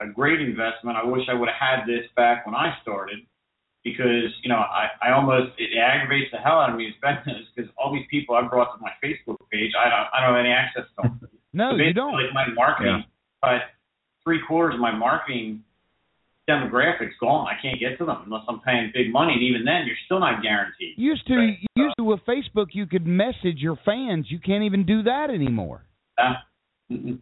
[0.00, 0.96] a great investment.
[0.96, 3.20] I wish I would have had this back when I started
[3.84, 7.46] because, you know, I, I almost it aggravates the hell out of me as business
[7.54, 10.44] because all these people I brought to my Facebook page, I don't I don't have
[10.44, 11.20] any access to them.
[11.52, 12.14] No, So you don't.
[12.14, 13.04] Like my marketing,
[13.40, 13.62] but
[14.24, 15.64] three quarters of my marketing
[16.48, 17.46] demographics gone.
[17.46, 20.20] I can't get to them unless I'm paying big money, and even then, you're still
[20.20, 20.94] not guaranteed.
[20.96, 24.26] Used to used to with Facebook, you could message your fans.
[24.28, 25.84] You can't even do that anymore.
[26.18, 26.34] Uh,
[26.90, 27.20] mm-mm.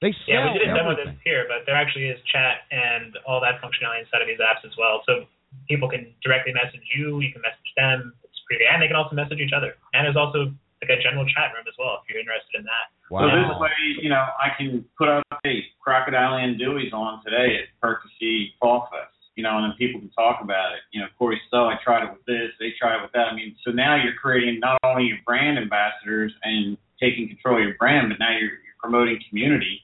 [0.00, 3.42] They Yeah, we did a demo this here, but there actually is chat and all
[3.42, 5.02] that functionality inside of these apps as well.
[5.06, 5.26] So
[5.66, 8.14] people can directly message you, you can message them.
[8.22, 9.74] It's pretty and they can also message each other.
[9.94, 12.94] And there's also like a general chat room as well if you're interested in that.
[13.10, 13.24] Wow.
[13.24, 13.70] So this way,
[14.02, 18.88] you know, I can put up hey, Crocodile and Dewey's on today at Percy Fall
[18.90, 20.80] Fest, you know, and then people can talk about it.
[20.92, 23.32] You know, Corey Stowe, I tried it with this, they tried it with that.
[23.32, 27.64] I mean, so now you're creating not only your brand ambassadors and taking control of
[27.64, 29.80] your brand, but now you're, you're promoting community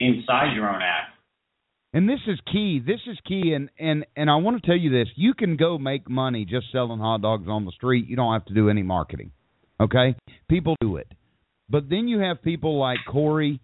[0.00, 1.14] inside your own app.
[1.94, 2.82] And this is key.
[2.84, 5.78] This is key, and and and I want to tell you this: you can go
[5.78, 8.06] make money just selling hot dogs on the street.
[8.06, 9.32] You don't have to do any marketing.
[9.80, 10.14] Okay,
[10.50, 11.08] people do it,
[11.68, 13.60] but then you have people like Corey,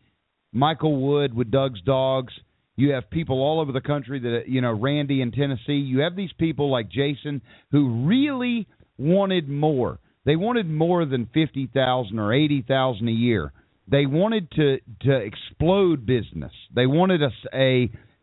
[0.52, 2.32] Michael Wood with Doug's Dogs.
[2.76, 5.74] You have people all over the country that you know, Randy in Tennessee.
[5.74, 7.40] You have these people like Jason
[7.70, 8.66] who really
[8.98, 9.98] wanted more.
[10.24, 13.52] They wanted more than fifty thousand or eighty thousand a year.
[13.86, 16.52] They wanted to to explode business.
[16.74, 17.30] They wanted a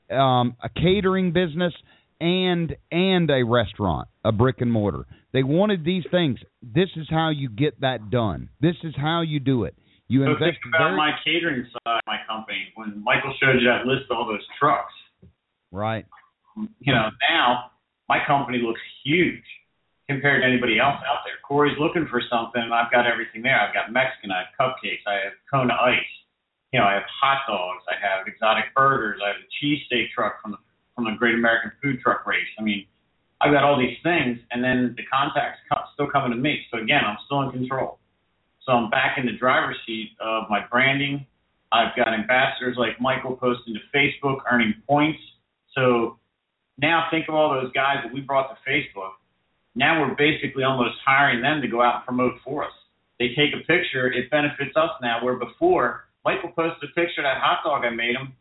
[0.10, 1.74] a um, a catering business
[2.20, 5.06] and and a restaurant, a brick and mortar.
[5.34, 6.40] They wanted these things.
[6.62, 8.50] This is how you get that done.
[8.60, 9.76] This is how you do it.
[10.08, 12.68] You So invest think about very my catering side of my company.
[12.76, 14.92] When Michael showed you that list of all those trucks,
[15.72, 16.06] right.
[16.80, 17.72] you know, now
[18.10, 19.48] my company looks huge
[20.10, 21.40] compared to anybody else out there.
[21.48, 23.56] Corey's looking for something, and I've got everything there.
[23.56, 26.14] I've got Mexican, I have cupcakes, I have Kona Ice,
[26.74, 30.42] you know, I have hot dogs, I have exotic burgers, I have a cheesesteak truck
[30.42, 30.58] from the
[30.96, 32.52] from the Great American Food Truck Race.
[32.60, 32.86] I mean,
[33.42, 36.62] I've got all these things, and then the contacts co- still coming to me.
[36.72, 37.98] So again, I'm still in control.
[38.66, 41.26] So I'm back in the driver's seat of my branding.
[41.72, 45.20] I've got ambassadors like Michael posting to Facebook, earning points.
[45.74, 46.20] So
[46.78, 49.14] now think of all those guys that we brought to Facebook.
[49.74, 52.74] Now we're basically almost hiring them to go out and promote for us.
[53.20, 55.24] They take a picture, it benefits us now.
[55.24, 58.34] Where before Michael posted a picture of that hot dog I made him.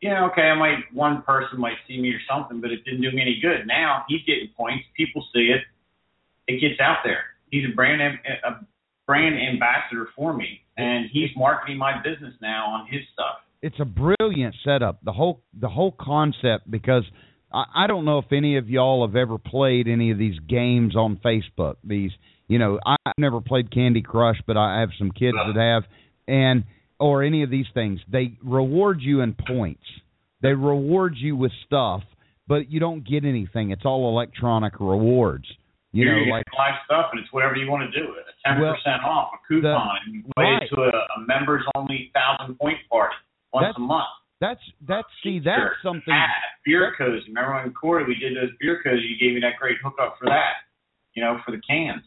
[0.00, 3.10] Yeah, okay, I might one person might see me or something, but it didn't do
[3.10, 3.66] me any good.
[3.66, 4.84] Now he's getting points.
[4.96, 5.62] People see it.
[6.46, 7.24] It gets out there.
[7.50, 8.64] He's a brand a
[9.06, 13.36] brand ambassador for me, and he's marketing my business now on his stuff.
[13.60, 15.02] It's a brilliant setup.
[15.02, 17.02] The whole the whole concept because
[17.52, 20.94] I, I don't know if any of y'all have ever played any of these games
[20.94, 21.76] on Facebook.
[21.82, 22.12] These
[22.46, 25.90] you know I've never played Candy Crush, but I have some kids that have,
[26.28, 26.62] and
[27.00, 28.00] or any of these things.
[28.10, 29.84] They reward you in points.
[30.42, 32.02] They reward you with stuff,
[32.46, 33.70] but you don't get anything.
[33.70, 35.44] It's all electronic rewards.
[35.92, 38.08] You Here know, you like live stuff, and it's whatever you want to do.
[38.08, 40.62] With a ten percent off, a coupon, the- and you right.
[40.68, 43.16] to a, a members only thousand point party
[43.52, 44.12] once That's- a month.
[44.40, 46.14] that's that's see that's something.
[46.64, 47.24] beer codes.
[47.26, 49.02] Remember when Corey we did those beer codes?
[49.02, 50.68] You gave me that great hookup for that.
[51.14, 52.02] You know, for the cans.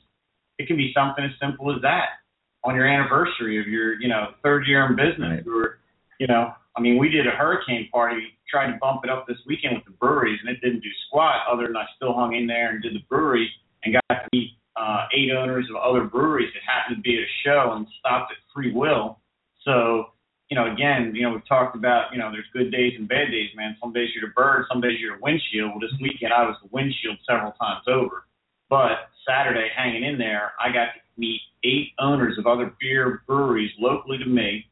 [0.60, 2.21] It can be something as simple as that
[2.64, 5.80] on your anniversary of your, you know, third year in business, or,
[6.20, 9.38] you know, I mean, we did a hurricane party, tried to bump it up this
[9.48, 11.48] weekend with the breweries, and it didn't do squat.
[11.52, 13.50] Other than I still hung in there and did the brewery
[13.84, 17.24] and got to meet uh, eight owners of other breweries that happened to be at
[17.24, 19.20] a show and stopped at Free Will.
[19.66, 20.12] So
[20.52, 23.32] you know, again, you know, we've talked about, you know, there's good days and bad
[23.32, 23.78] days, man.
[23.80, 25.72] Some days you're the bird, some days you're the windshield.
[25.72, 28.28] Well, this weekend I was the windshield several times over.
[28.70, 33.72] But Saturday, hanging in there, I got to meet eight owners of other beer breweries
[33.80, 34.66] locally to me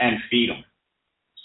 [0.00, 0.64] and feed them.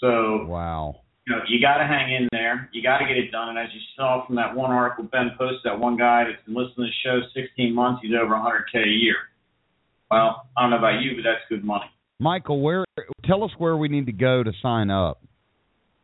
[0.00, 0.96] So, Wow.
[1.26, 2.70] you know, you got to hang in there.
[2.72, 3.50] You got to get it done.
[3.50, 6.54] And as you saw from that one article Ben posted, that one guy that's been
[6.54, 9.16] listening to the show 16 months, he's over 100K a year.
[10.10, 11.84] Well, I don't know about you, but that's good money.
[12.18, 12.84] Michael, where
[13.24, 15.22] tell us where we need to go to sign up.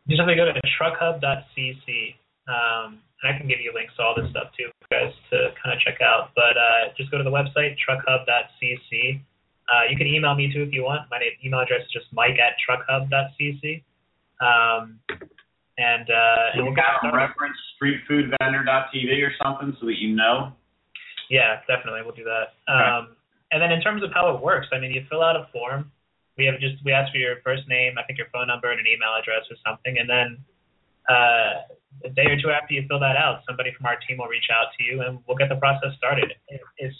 [0.06, 2.14] You just have to go to truckhub.cc.
[2.46, 5.74] Um, and I can give you links to all this stuff too, guys to kind
[5.74, 6.30] of check out.
[6.34, 9.20] But uh, just go to the website, truckhub.cc.
[9.66, 11.10] Uh, you can email me too if you want.
[11.10, 13.82] My name, email address is just mike at truckhub.cc.
[14.38, 15.00] Um,
[15.78, 20.52] and uh, and we'll got a reference streetfoodvendor.tv or something so that you know.
[21.28, 22.54] Yeah, definitely, we'll do that.
[22.70, 23.16] Um,
[23.50, 25.90] and then in terms of how it works, I mean, you fill out a form.
[26.38, 28.80] We have just we ask for your first name, I think your phone number, and
[28.80, 30.38] an email address or something, and then
[31.08, 31.66] uh,
[32.04, 34.48] a day or two after you fill that out, somebody from our team will reach
[34.52, 36.32] out to you, and we'll get the process started.
[36.48, 36.96] It, it's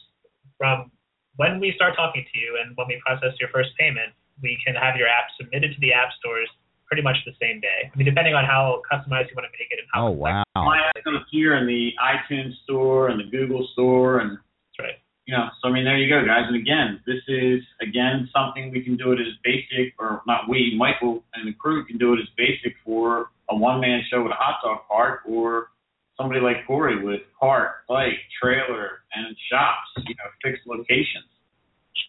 [0.59, 0.91] from
[1.37, 4.75] when we start talking to you and when we process your first payment, we can
[4.75, 6.49] have your app submitted to the app stores
[6.87, 7.91] pretty much the same day.
[7.93, 10.45] I mean, depending on how customized you want to make it and how Oh wow.
[10.55, 14.79] My app's going to appear in the iTunes store and the Google store and That's
[14.81, 14.99] right.
[15.27, 16.45] You know, so I mean, there you go, guys.
[16.47, 20.75] And again, this is again something we can do it as basic, or not we,
[20.79, 24.23] Michael and the crew can do it as basic for a a one man show
[24.23, 25.69] with a hot dog cart or
[26.17, 31.29] somebody like Corey with cart, bike, trailer, and shops, you know, fixed locations.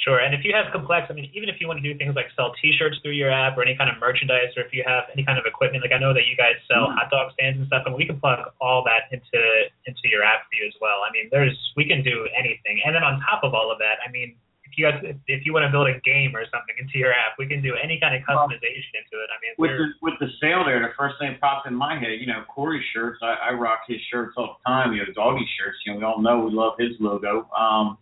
[0.04, 0.20] Sure.
[0.20, 2.28] And if you have complex, I mean, even if you want to do things like
[2.36, 5.24] sell T-shirts through your app or any kind of merchandise, or if you have any
[5.24, 6.96] kind of equipment, like I know that you guys sell Mhm.
[6.96, 9.40] hot dog stands and stuff, and we can plug all that into
[9.86, 11.04] into your app for you as well.
[11.08, 12.82] I mean, there's we can do anything.
[12.84, 14.36] And then on top of all of that, I mean,
[14.66, 17.38] if you guys if you want to build a game or something into your app,
[17.40, 19.30] we can do any kind of customization into it.
[19.32, 21.98] I mean, With the with the sale there, the first thing that popped in my
[21.98, 23.20] head, you know, Corey shirts.
[23.24, 24.92] I, I rock his shirts all the time.
[24.94, 25.78] You know, doggy shirts.
[25.86, 27.50] You know, we all know we love his logo.
[27.58, 27.98] Um,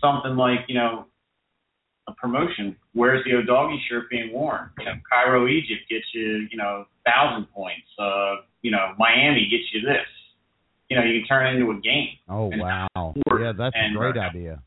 [0.00, 1.06] something like you know,
[2.08, 2.74] a promotion.
[2.94, 4.70] Where's the doggy shirt being worn?
[4.78, 7.86] You know, Cairo, Egypt gets you, you know, thousand points.
[7.98, 10.06] Uh, you know, Miami gets you this.
[10.88, 12.16] You know, you can turn it into a game.
[12.28, 12.88] Oh wow.
[13.38, 14.62] Yeah, that's a great uh, idea.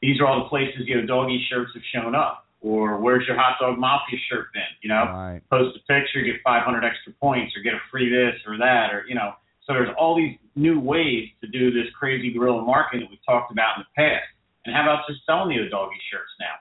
[0.00, 2.44] These are all the places you know doggy shirts have shown up.
[2.62, 4.62] Or where's your hot dog mafia shirt been?
[4.82, 5.40] You know, Right.
[5.50, 9.04] post a picture, get 500 extra points, or get a free this or that, or
[9.06, 9.32] you know.
[9.66, 13.52] So there's all these new ways to do this crazy guerrilla marketing that we've talked
[13.52, 14.26] about in the past.
[14.64, 16.58] And how about just selling the doggy shirts now,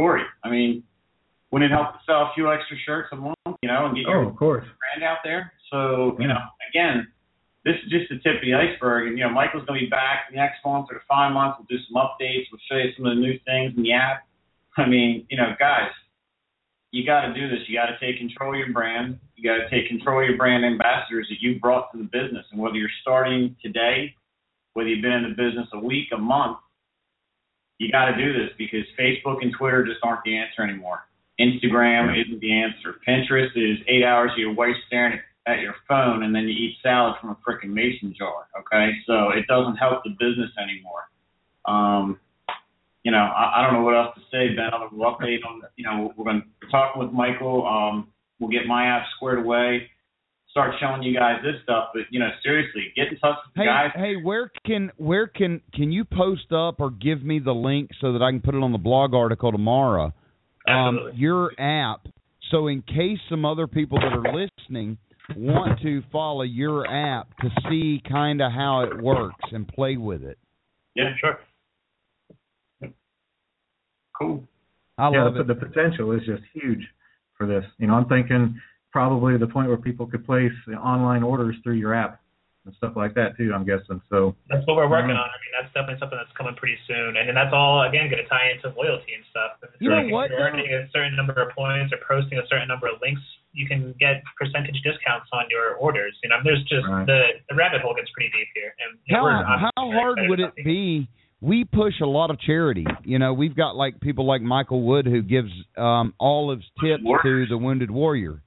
[0.00, 0.22] Corey?
[0.44, 0.82] I mean,
[1.50, 4.06] wouldn't it help to sell a few extra shirts a month, you know, and get
[4.08, 4.64] Oh, your of course.
[4.80, 5.52] brand out there?
[5.70, 6.40] So you know,
[6.70, 7.06] again,
[7.64, 9.08] this is just the tip of the iceberg.
[9.08, 11.58] And you know, Michael's going to be back next month or the five months.
[11.58, 12.46] We'll do some updates.
[12.50, 14.24] We'll show you some of the new things in the app.
[14.78, 15.90] I mean, you know, guys,
[16.92, 17.60] you got to do this.
[17.68, 19.18] You got to take control of your brand.
[19.36, 22.46] You got to take control of your brand ambassadors that you brought to the business.
[22.50, 24.14] And whether you're starting today,
[24.72, 26.58] whether you've been in the business a week, a month,
[27.80, 31.00] you got to do this because Facebook and Twitter just aren't the answer anymore.
[31.40, 33.00] Instagram isn't the answer.
[33.08, 36.50] Pinterest is eight hours of your wife staring at, at your phone and then you
[36.50, 38.48] eat salad from a freaking mason jar.
[38.60, 41.08] Okay, so it doesn't help the business anymore.
[41.64, 42.20] Um,
[43.02, 44.68] you know, I, I don't know what else to say, Ben.
[44.92, 47.66] We'll update on, you know, we're going to talk with Michael.
[47.66, 48.08] Um,
[48.38, 49.88] we'll get my app squared away,
[50.50, 51.88] start showing you guys this stuff.
[51.94, 53.90] But you know, seriously, get in touch with the Hey, guys.
[53.94, 58.12] hey, where can where can can you post up or give me the link so
[58.12, 60.12] that I can put it on the blog article tomorrow?
[60.68, 62.06] Um, your app,
[62.50, 64.98] so in case some other people that are listening
[65.36, 70.22] want to follow your app to see kind of how it works and play with
[70.22, 70.38] it.
[70.94, 71.38] Yeah, sure.
[74.18, 74.44] cool.
[74.98, 75.46] I yeah, love the, it.
[75.46, 76.84] the potential is just huge
[77.38, 77.64] for this.
[77.78, 78.60] You know, I'm thinking
[78.92, 82.20] probably the point where people could place online orders through your app
[82.66, 83.52] and stuff like that too.
[83.54, 84.00] I'm guessing.
[84.10, 85.24] So That's what we're working Mhm.
[85.24, 85.28] on.
[85.30, 88.22] I mean, that's definitely something that's coming pretty soon, and then that's all again going
[88.22, 89.52] to tie into loyalty and stuff.
[89.62, 90.44] If You know if what, You're though?
[90.46, 93.22] earning a certain number of points or posting a certain number of links,
[93.52, 96.18] you can get percentage discounts on your orders.
[96.22, 97.06] You know, there's just Right.
[97.06, 98.74] the the rabbit hole gets pretty deep here.
[98.84, 101.08] And How how hard would it be?
[101.40, 102.86] We push a lot of charity.
[103.02, 107.02] You know, we've got like people like Michael Wood who gives um all his tips
[107.02, 108.42] to the Wounded Warriors.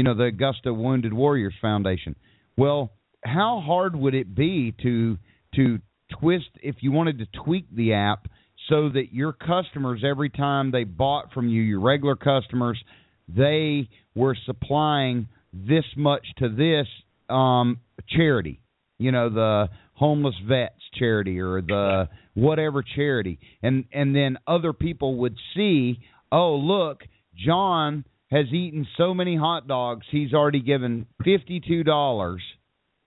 [0.00, 2.16] You know, the Augusta Wounded Warriors Foundation.
[2.56, 2.90] Well,
[3.22, 5.18] how hard would it be to
[5.56, 5.78] to
[6.18, 8.26] twist if you wanted to tweak the app
[8.70, 12.82] so that your customers every time they bought from you, your regular customers,
[13.28, 16.86] they were supplying this much to this
[17.28, 17.78] um
[18.08, 18.58] charity.
[18.96, 23.38] You know, the homeless vets charity or the whatever charity.
[23.62, 25.98] And and then other people would see,
[26.32, 27.02] "Oh, look,
[27.36, 32.38] John has eaten so many hot dogs, he's already given $52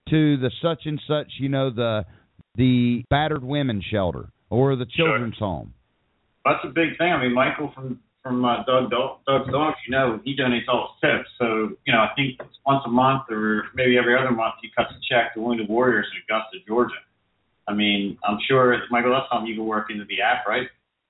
[0.09, 2.05] to the such and such, you know, the
[2.55, 5.07] the battered women shelter or the Sure.
[5.07, 5.73] children's home."
[6.45, 7.11] That's a big thing.
[7.11, 10.95] I mean, Michael from from uh, Doug Dog- Doug's Dogs, you know, he donates all
[11.01, 11.29] his tips.
[11.37, 14.69] So, you know, I think it's once a month or maybe every other month he
[14.75, 16.95] cuts a check to Wounded Warriors in Augusta, Georgia.
[17.67, 20.67] I mean, I'm sure Michael, that's something you can work into the app, right?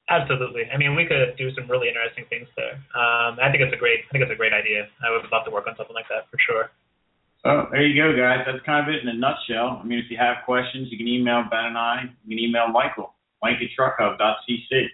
[0.10, 0.64] Absolutely.
[0.68, 2.76] I mean, we could do some really interesting things there.
[2.92, 4.04] Um, I think it's a great.
[4.04, 4.88] I think it's a great idea.
[5.00, 6.72] I would love to work on something like that for sure.
[7.44, 8.44] So there you go, guys.
[8.46, 9.80] That's kind of it in a nutshell.
[9.80, 12.04] I mean, if you have questions, you can email Ben and I.
[12.26, 14.88] You can email Michael, Mike at truckhub.cc.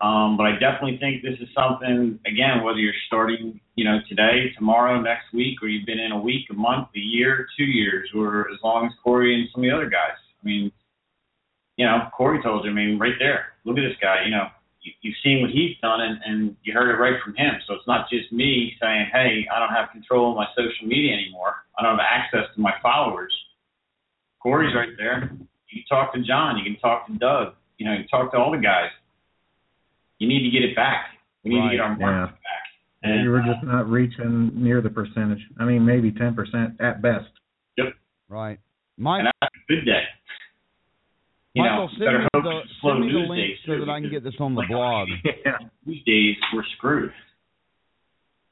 [0.00, 4.50] Um, but I definitely think this is something, again, whether you're starting, you know, today,
[4.58, 8.10] tomorrow, next week, or you've been in a week, a month, a year, two years,
[8.14, 10.18] or as long as Corey and some of the other guys.
[10.42, 10.72] I mean,
[11.76, 14.46] you know, Corey told you, I mean, right there, look at this guy, you know,
[14.82, 17.54] you, you've seen what he's done and, and you heard it right from him.
[17.66, 21.14] So it's not just me saying, hey, I don't have control of my social media
[21.14, 21.54] anymore.
[21.78, 23.34] I don't have access to my followers.
[24.42, 25.30] Corey's right there.
[25.68, 26.58] You can talk to John.
[26.58, 27.54] You can talk to Doug.
[27.78, 28.90] You know, you can talk to all the guys.
[30.18, 31.06] You need to get it back.
[31.42, 32.64] We need Right, to get our market back.
[33.02, 35.40] And you were just uh, not reaching near the percentage.
[35.58, 37.26] I mean, maybe 10% at best.
[37.76, 37.94] Yep.
[38.28, 38.58] Right.
[38.96, 40.04] Mike and that's a good day.
[41.54, 43.78] You Michael, know, send better me hope the slow send me the link days, so
[43.78, 45.08] that I can get this on the like, blog.
[45.24, 45.58] Yeah.
[45.86, 47.12] These days we're screwed.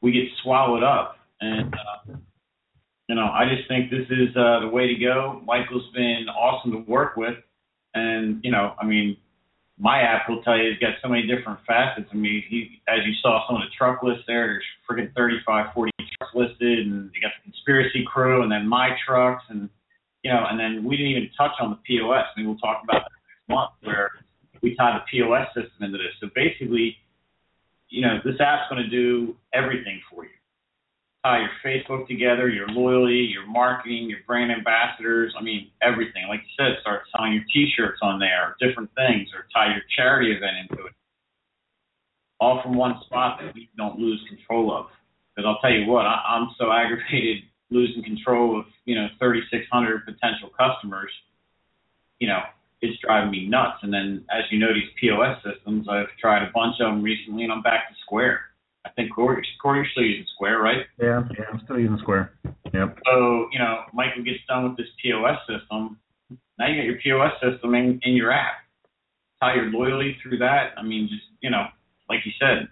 [0.00, 2.14] We get swallowed up, and uh,
[3.08, 5.42] you know, I just think this is uh, the way to go.
[5.44, 7.34] Michael's been awesome to work with,
[7.92, 9.16] and you know, I mean,
[9.78, 12.06] my app will tell you it's got so many different facets.
[12.12, 15.74] I mean, he, as you saw some of the truck lists there, there's freaking 35,
[15.74, 19.68] 40 trucks listed, and you got the conspiracy crew, and then my trucks, and
[20.22, 22.24] you know, and then we didn't even touch on the POS.
[22.34, 24.10] I mean, we'll talk about that next month where
[24.62, 26.14] we tie the POS system into this.
[26.20, 26.96] So basically,
[27.88, 30.30] you know, this app's going to do everything for you.
[31.24, 35.34] Tie your Facebook together, your loyalty, your marketing, your brand ambassadors.
[35.38, 36.26] I mean, everything.
[36.28, 40.32] Like you said, start selling your T-shirts on there, different things, or tie your charity
[40.32, 40.92] event into it.
[42.40, 44.86] All from one spot that we don't lose control of.
[45.34, 50.04] Because I'll tell you what, I, I'm so aggravated losing control of you know 3,600
[50.04, 51.10] potential customers.
[52.18, 52.42] You know,
[52.82, 53.78] it's driving me nuts.
[53.82, 57.44] And then, as you know, these POS systems, I've tried a bunch of them recently,
[57.44, 58.40] and I'm back to Square.
[58.84, 60.86] I think Corey, Corey, you're still using Square, right?
[61.00, 62.32] Yeah, yeah, I'm still using Square.
[62.74, 62.98] Yep.
[63.06, 65.98] So, you know, Michael gets done with this POS system.
[66.58, 68.66] Now you got your POS system in, in your app.
[69.40, 70.74] Tie your loyalty through that.
[70.76, 71.66] I mean, just, you know,
[72.08, 72.68] like you said,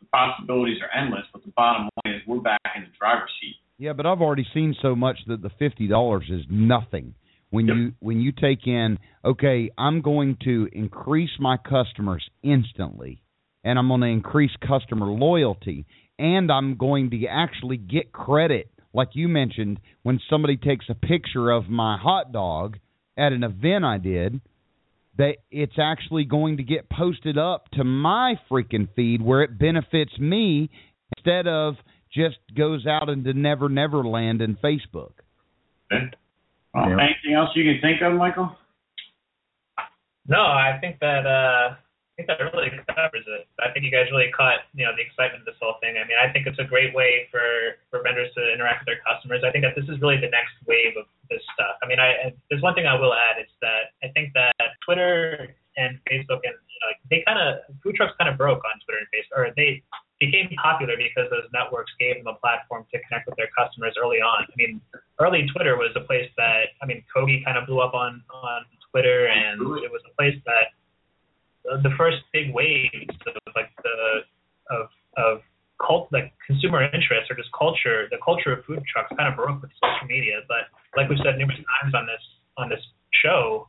[0.00, 3.56] the possibilities are endless, but the bottom line is we're back in the driver's seat.
[3.80, 7.14] Yeah, but I've already seen so much that the fifty dollars is nothing.
[7.48, 7.76] When Yep.
[7.76, 13.22] you when you take in, okay, I'm going to increase my customers instantly,
[13.64, 15.86] and I'm going to increase customer loyalty,
[16.18, 21.50] and I'm going to actually get credit, like you mentioned, when somebody takes a picture
[21.50, 22.76] of my hot dog
[23.16, 24.42] at an event I did,
[25.16, 30.18] that it's actually going to get posted up to my freaking feed where it benefits
[30.18, 30.68] me
[31.16, 31.76] instead of
[32.12, 35.12] just goes out into Never Never Land and Facebook.
[35.92, 36.10] Okay.
[36.74, 37.02] Well, Yeah.
[37.02, 38.56] Anything else you can think of, Michael?
[40.28, 43.48] No, I think that uh, I think that really covers it.
[43.58, 45.98] I think you guys really caught you know the excitement of this whole thing.
[45.98, 47.42] I mean, I think it's a great way for
[47.90, 49.42] for vendors to interact with their customers.
[49.42, 51.82] I think that this is really the next wave of this stuff.
[51.82, 54.54] I mean, I there's one thing I will add is that I think that
[54.86, 58.62] Twitter and Facebook and you know, like they kind of food trucks kind of broke
[58.62, 59.82] on Twitter and Facebook, or they
[60.20, 64.20] became popular because those networks gave them a platform to connect with their customers early
[64.20, 64.44] on.
[64.44, 64.80] I mean,
[65.18, 68.62] early Twitter was a place that I mean, Kogi kind of blew up on on
[68.92, 70.76] Twitter, and it was a place that
[71.64, 74.20] the first big waves of like the
[74.70, 75.40] of of
[75.80, 79.62] cult like consumer interest or just culture, the culture of food trucks kind of broke
[79.62, 80.44] with social media.
[80.46, 82.24] But like we've said numerous times on this
[82.58, 82.84] on this
[83.24, 83.68] show,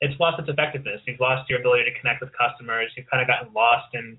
[0.00, 1.02] it's lost its effectiveness.
[1.06, 2.94] You've lost your ability to connect with customers.
[2.96, 4.16] You've kind of gotten lost in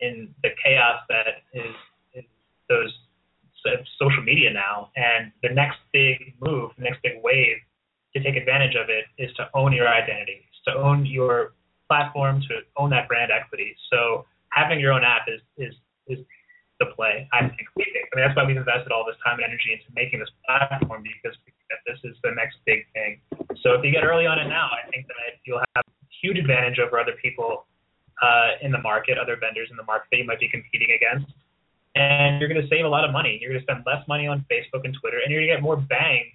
[0.00, 1.74] in the chaos that is,
[2.14, 2.24] is
[2.68, 2.92] those
[3.66, 4.90] uh, social media now.
[4.96, 7.58] And the next big move, the next big wave
[8.14, 11.54] to take advantage of it is to own your identity, to own your
[11.88, 13.76] platform, to own that brand equity.
[13.90, 15.74] So having your own app is is
[16.06, 16.24] is
[16.80, 17.28] the play.
[17.32, 18.08] I think we think.
[18.12, 21.02] I mean, that's why we've invested all this time and energy into making this platform
[21.02, 21.36] because
[21.86, 23.20] this is the next big thing.
[23.62, 25.84] So if you get early on it now, I think that you'll have
[26.22, 27.66] huge advantage over other people
[28.22, 31.32] uh, in the market, other vendors in the market that you might be competing against.
[31.94, 33.38] And you're going to save a lot of money.
[33.40, 35.62] You're going to spend less money on Facebook and Twitter, and you're going to get
[35.62, 36.30] more bang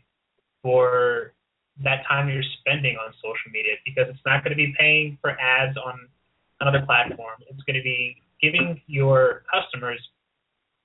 [0.62, 1.34] for
[1.82, 5.32] that time you're spending on social media because it's not going to be paying for
[5.40, 6.08] ads on
[6.62, 7.36] another platform.
[7.50, 10.00] It's going to be giving your customers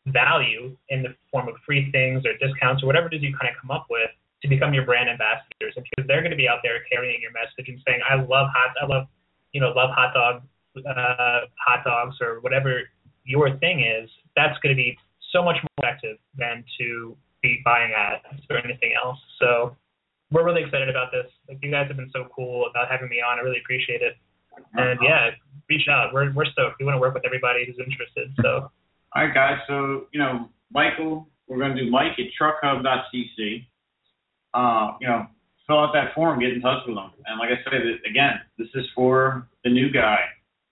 [0.06, 3.52] value in the form of free things or discounts or whatever it is you kind
[3.52, 4.10] of come up with
[4.42, 5.74] to become your brand ambassadors.
[5.76, 8.48] And because they're going to be out there carrying your message and saying, "I love
[8.54, 9.08] hot, I love,
[9.52, 10.42] you know, love hot dog,
[10.86, 12.82] uh, hot dogs or whatever
[13.24, 14.96] your thing is," that's going to be
[15.32, 19.18] so much more effective than to be buying ads or anything else.
[19.38, 19.76] So
[20.30, 21.26] we're really excited about this.
[21.48, 23.38] Like you guys have been so cool about having me on.
[23.38, 24.16] I really appreciate it.
[24.74, 25.30] And yeah,
[25.68, 26.12] reach out.
[26.12, 26.76] We're we're stoked.
[26.80, 28.34] We want to work with everybody who's interested.
[28.42, 28.70] So
[29.14, 29.58] All right, guys.
[29.66, 33.66] So, you know, Michael, we're going to do Mike at truckhub.cc.
[34.52, 35.26] Uh, you know,
[35.66, 37.10] fill out that form, get in touch with them.
[37.26, 40.18] And like I said, again, this is for the new guy,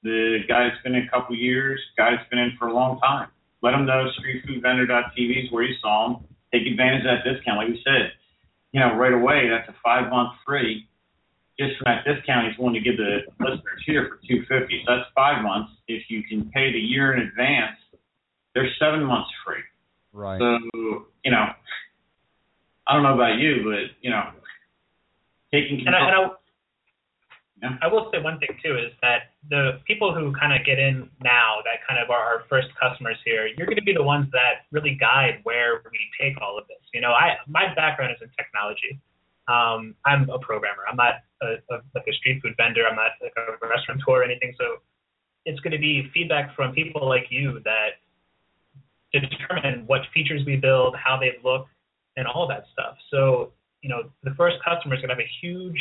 [0.07, 2.99] the guy that's been in a couple years, guy that's been in for a long
[3.01, 3.29] time.
[3.63, 6.25] Let him know streetfoodvendor.tv is where you saw him.
[6.53, 7.59] Take advantage of that discount.
[7.59, 8.13] Like we said,
[8.73, 10.87] you know, right away, that's a five month free.
[11.59, 14.83] Just for that discount, he's willing to give the listeners here for two fifty.
[14.87, 15.73] So that's five months.
[15.89, 17.77] If you can pay the year in advance,
[18.55, 19.65] there's seven months free.
[20.13, 20.39] Right.
[20.39, 21.47] So, you know,
[22.87, 24.31] I don't know about you, but you know,
[25.53, 26.29] taking and I, and I,
[27.63, 27.79] Yeah.
[27.81, 31.09] I will say one thing too is that the people who kind of get in
[31.23, 34.27] now, that kind of are our first customers here, you're going to be the ones
[34.33, 36.85] that really guide where we take all of this.
[36.93, 39.01] You know, I my background is in technology.
[39.49, 40.83] Um, I'm a programmer.
[40.91, 42.83] I'm not a, a, like a street food vendor.
[42.89, 44.53] I'm not like a restaurateur or anything.
[44.59, 44.83] So
[45.47, 48.03] it's going to be feedback from people like you that
[49.13, 51.69] determine what features we build, how they look,
[52.17, 52.97] and all that stuff.
[53.11, 53.53] So,
[53.83, 55.81] you know, the first customer is going to have a huge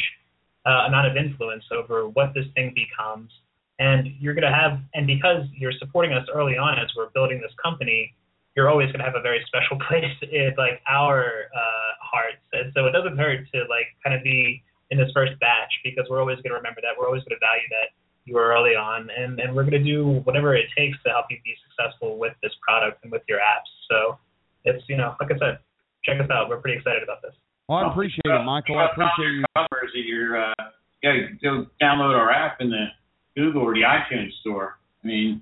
[0.66, 3.32] uh, amount of influence over what this thing becomes.
[3.78, 7.42] And you're going to have, and because you're supporting us early on as we're building
[7.42, 8.14] this company,
[8.56, 12.44] you're always going to have a very special place in like our uh, hearts.
[12.54, 16.06] And so it doesn't hurt to like kind of be in this first batch because
[16.10, 16.96] we're always going to remember that.
[16.98, 17.92] We're always going to value that
[18.26, 21.28] you were early on, and, and we're going to do whatever it takes to help
[21.30, 23.70] you be successful with this product and with your apps.
[23.90, 24.18] So
[24.64, 25.60] it's, you know, like I said,
[26.04, 26.50] check us out.
[26.50, 27.34] We're pretty excited about this.
[27.68, 28.78] Well, I appreciate it, Michael.
[28.78, 29.44] I appreciate you.
[29.56, 30.54] Covers that you're, uh,
[31.02, 32.86] you gotta go download our app in the
[33.36, 34.78] Google or the iTunes store.
[35.04, 35.42] I mean,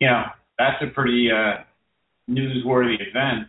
[0.00, 0.24] you know,
[0.58, 1.64] that's a pretty uh,
[2.28, 3.48] newsworthy event.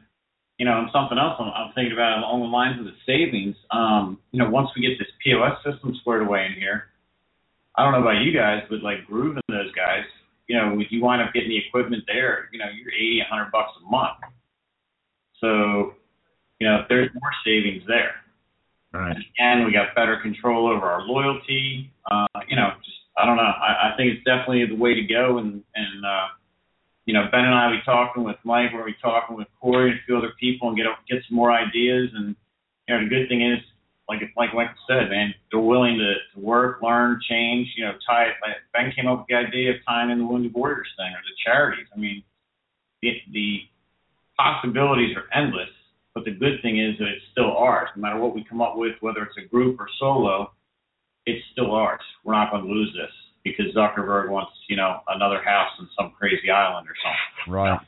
[0.57, 3.57] You know, and something else I'm, I'm thinking about along the lines of the savings.
[3.71, 6.85] Um, you know, once we get this POS system squared away in here,
[7.75, 10.05] I don't know about you guys, but like Groove and those guys,
[10.47, 13.29] you know, if you wind up getting the equipment there, you know, you're eighty, a
[13.29, 14.17] hundred bucks a month.
[15.41, 15.95] So,
[16.59, 18.15] you know, there's more savings there.
[18.93, 19.17] Right.
[19.39, 21.91] And we got better control over our loyalty.
[22.09, 23.43] Uh, you know, just I don't know.
[23.43, 25.37] I, I think it's definitely the way to go.
[25.37, 26.27] And and uh,
[27.05, 29.91] you know, Ben and I will be talking with Mike, we'll be talking with Corey
[29.91, 32.09] and a few other people, and get get some more ideas.
[32.15, 32.35] And
[32.87, 33.59] you know, the good thing is,
[34.07, 37.67] like like Mike said, man, they're willing to, to work, learn, change.
[37.75, 38.31] You know, tie.
[38.41, 41.19] Like Ben came up with the idea of tying in the Wounded Warriors thing or
[41.19, 41.87] the charities.
[41.93, 42.23] I mean,
[43.01, 43.59] the the
[44.37, 45.69] possibilities are endless.
[46.15, 47.89] But the good thing is that it's still ours.
[47.95, 50.51] No matter what we come up with, whether it's a group or solo,
[51.25, 52.01] it's still ours.
[52.23, 53.11] We're not going to lose this
[53.43, 57.53] because Zuckerberg wants, you know, another house in some crazy island or something.
[57.53, 57.79] Right.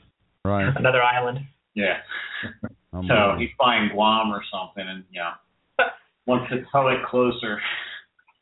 [0.44, 0.74] Right.
[0.78, 1.40] Another island.
[1.74, 1.98] Yeah.
[2.94, 5.32] I'm So with he's buying Guam or something, and you know,
[6.26, 7.62] wants to tow it closer.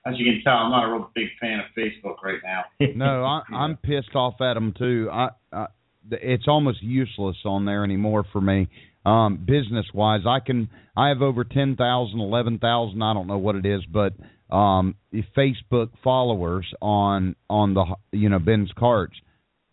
[0.05, 2.63] As you can tell, I'm not a real big fan of Facebook right now.
[2.95, 5.09] no, I, I'm pissed off at them too.
[5.11, 5.67] I, I,
[6.12, 8.68] it's almost useless on there anymore for me.
[9.06, 13.38] Um, business wise, I can I have over ten thousand, eleven thousand, I don't know
[13.38, 14.14] what it is, but
[14.54, 14.95] um,
[15.36, 19.16] Facebook followers on on the you know Ben's carts,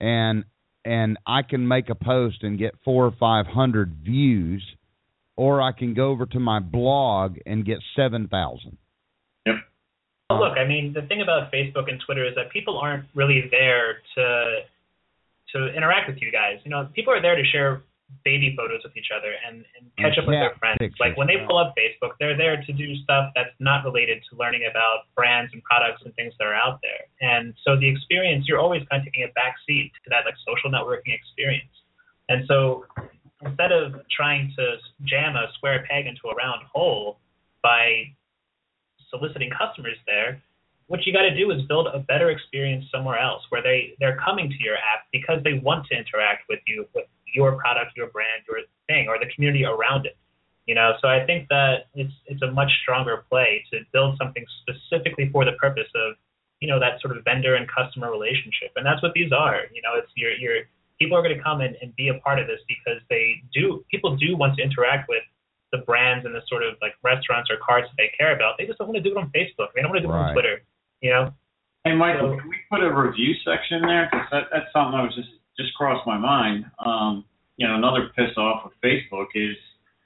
[0.01, 0.45] and
[0.85, 4.65] and I can make a post and get four or five hundred views,
[5.37, 8.79] or I can go over to my blog and get seven thousand.
[10.31, 13.49] Well, look, I mean, the thing about Facebook and Twitter is that people aren't really
[13.51, 14.61] there to
[15.55, 16.59] to interact with you guys.
[16.65, 17.83] You know, people are there to share
[18.25, 20.79] baby photos with each other and, and catch up with their friends.
[20.79, 24.23] pictures, Like when they pull up Facebook, they're there to do stuff that's not related
[24.31, 27.07] to learning about brands and products and things that are out there.
[27.21, 30.35] And so the experience, you're always kind of taking a back seat to that like
[30.47, 31.71] social networking experience.
[32.29, 32.85] And so
[33.45, 37.19] instead of trying to jam a square peg into a round hole
[37.63, 38.05] by
[39.09, 40.43] soliciting customers there,
[40.91, 44.19] what you got to do is build a better experience somewhere else where they they're
[44.27, 48.09] coming to your app because they want to interact with you with your product your
[48.09, 50.17] brand your thing or the community around it.
[50.67, 54.45] You know so i think that it's it's a much stronger play to build something
[54.63, 56.15] specifically for the purpose of
[56.61, 58.71] you know that sort of vendor and customer relationship.
[58.77, 59.61] And that's what these are.
[59.73, 60.57] You know it's your your
[60.99, 63.25] people are going to come in and be a part of this because they
[63.55, 65.23] do people do want to interact with
[65.73, 68.59] the brands and the sort of like restaurants or carts that they care about.
[68.59, 69.69] They just don't want to do it on facebook.
[69.75, 70.29] They don't want to do it Right.
[70.31, 70.57] on twitter
[71.01, 71.33] you know
[71.85, 74.09] Hey, Michael, So- can we put a review section there?
[74.13, 76.67] Because that, that's something that was just just crossed my mind.
[76.79, 77.25] Um,
[77.57, 79.57] you know, another piss off with Facebook is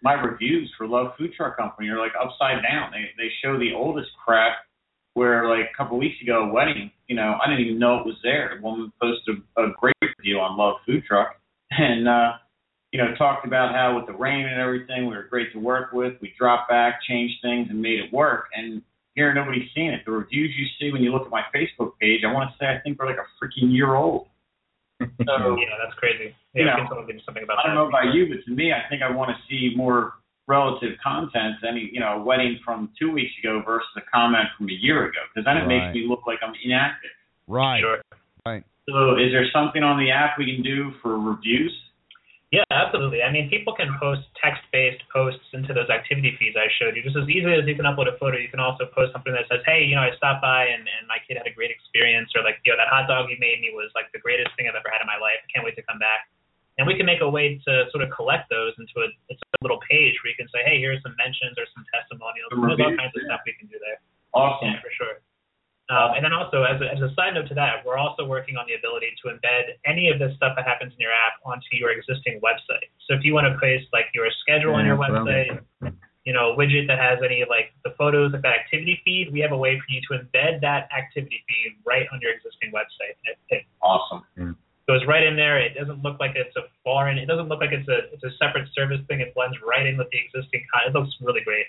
[0.03, 2.93] my reviews for Love Food Truck Company are like upside down.
[2.93, 4.59] They they show the oldest crap.
[5.15, 8.07] Where like a couple weeks ago, a wedding, you know, I didn't even know it
[8.07, 8.59] was there.
[8.59, 11.37] A woman posted a, a great review on Love Food Truck,
[11.71, 12.33] and uh,
[12.93, 15.93] you know, talked about how with the rain and everything, we were great to work
[15.93, 16.15] with.
[16.21, 18.47] We dropped back, changed things, and made it work.
[18.57, 18.83] And
[19.15, 20.03] here, nobody's seen it.
[20.05, 22.67] The reviews you see when you look at my Facebook page, I want to say
[22.69, 24.29] I think they're like a freaking year old.
[25.27, 27.83] So yeah that's crazy You yeah know, can someone do something about I don't that
[27.83, 30.15] know about you, but to me, I think I want to see more
[30.47, 31.57] relative content.
[31.67, 35.05] Any, you know, a wedding from two weeks ago versus a comment from a year
[35.07, 35.91] ago, because then it Right.
[35.91, 37.11] makes me look like I'm inactive.
[37.49, 37.81] Right.
[37.81, 37.99] sure
[38.47, 38.63] Right.
[38.89, 41.73] So, is there something on the app we can do for reviews?
[42.55, 43.19] Yeah, absolutely.
[43.19, 47.03] I mean, people can post text-based posts into those activity feeds I showed you.
[47.03, 49.51] Just as easily as you can upload a photo, you can also post something that
[49.51, 52.31] says, "Hey, you know, I stopped by and, and my kid had a great experience,"
[52.39, 54.79] or like, "Yo, that hot dog you made me was like the greatest thing I've
[54.79, 55.43] ever had in my life.
[55.43, 56.31] I can't wait to come back."
[56.79, 59.59] And we can make a way to sort of collect those into a, it's a
[59.63, 62.95] little page where you can say, "Hey, here's some mentions or some testimonials." There's all
[62.95, 63.99] kinds of stuff we can do there.
[64.31, 64.71] Awesome.
[64.71, 65.24] Yeah, for sure.
[65.91, 68.57] Um, and then also, as a, as a side note to that, we're also working
[68.57, 71.77] on the ability to embed any of this stuff that happens in your app onto
[71.77, 72.89] your existing website.
[73.07, 75.61] So if you want to place like your schedule on your that's what website,
[76.25, 79.41] you know, a widget that has any like the photos of that activity feed, we
[79.41, 83.21] have a way for you to embed that activity feed right on your existing website.
[83.29, 84.25] It, it Awesome.
[84.89, 85.61] goes it's right in there.
[85.61, 87.19] It doesn't look like it's a foreign.
[87.19, 89.21] It doesn't look like it's a it's a separate service thing.
[89.21, 90.65] It blends right in with the existing.
[90.73, 91.67] Con- it looks really great.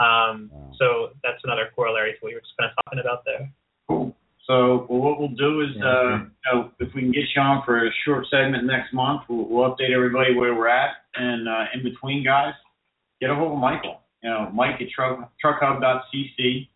[0.00, 0.72] Um, Wow.
[0.78, 3.50] So that's another corollary to what you were just kind of talking about there.
[3.88, 4.14] Cool.
[4.46, 6.24] So well, what we'll do is, Yeah, uh, okay.
[6.24, 9.46] you know, if we can get you on for a short segment next month, we'll,
[9.48, 12.54] we'll update everybody where we're at, and uh, in between, guys,
[13.20, 14.00] get a hold of Michael.
[14.22, 16.68] You know, Mike at truck, truckhub.cc,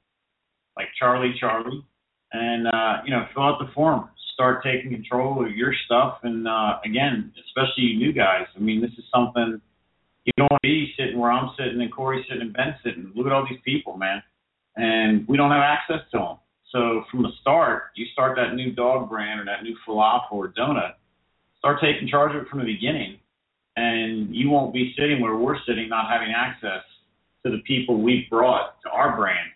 [0.77, 1.85] like Charlie Charlie,
[2.33, 4.09] and uh, you know, fill out the form.
[4.35, 8.47] Start taking control of your stuff, and uh, again, especially you new guys.
[8.57, 9.61] I mean, this is something
[10.25, 13.12] you don't want to be sitting where I'm sitting and Corey's sitting and Ben's sitting.
[13.14, 14.23] Look at all these people, man,
[14.77, 16.37] and we don't have access to them.
[16.70, 20.49] So from the start, you start that new dog brand or that new falafel or
[20.49, 20.93] donut,
[21.59, 23.18] start taking charge of it from the beginning,
[23.77, 26.83] and you won't be sitting where we're sitting, not having access
[27.45, 29.51] to the people we've brought to our brand,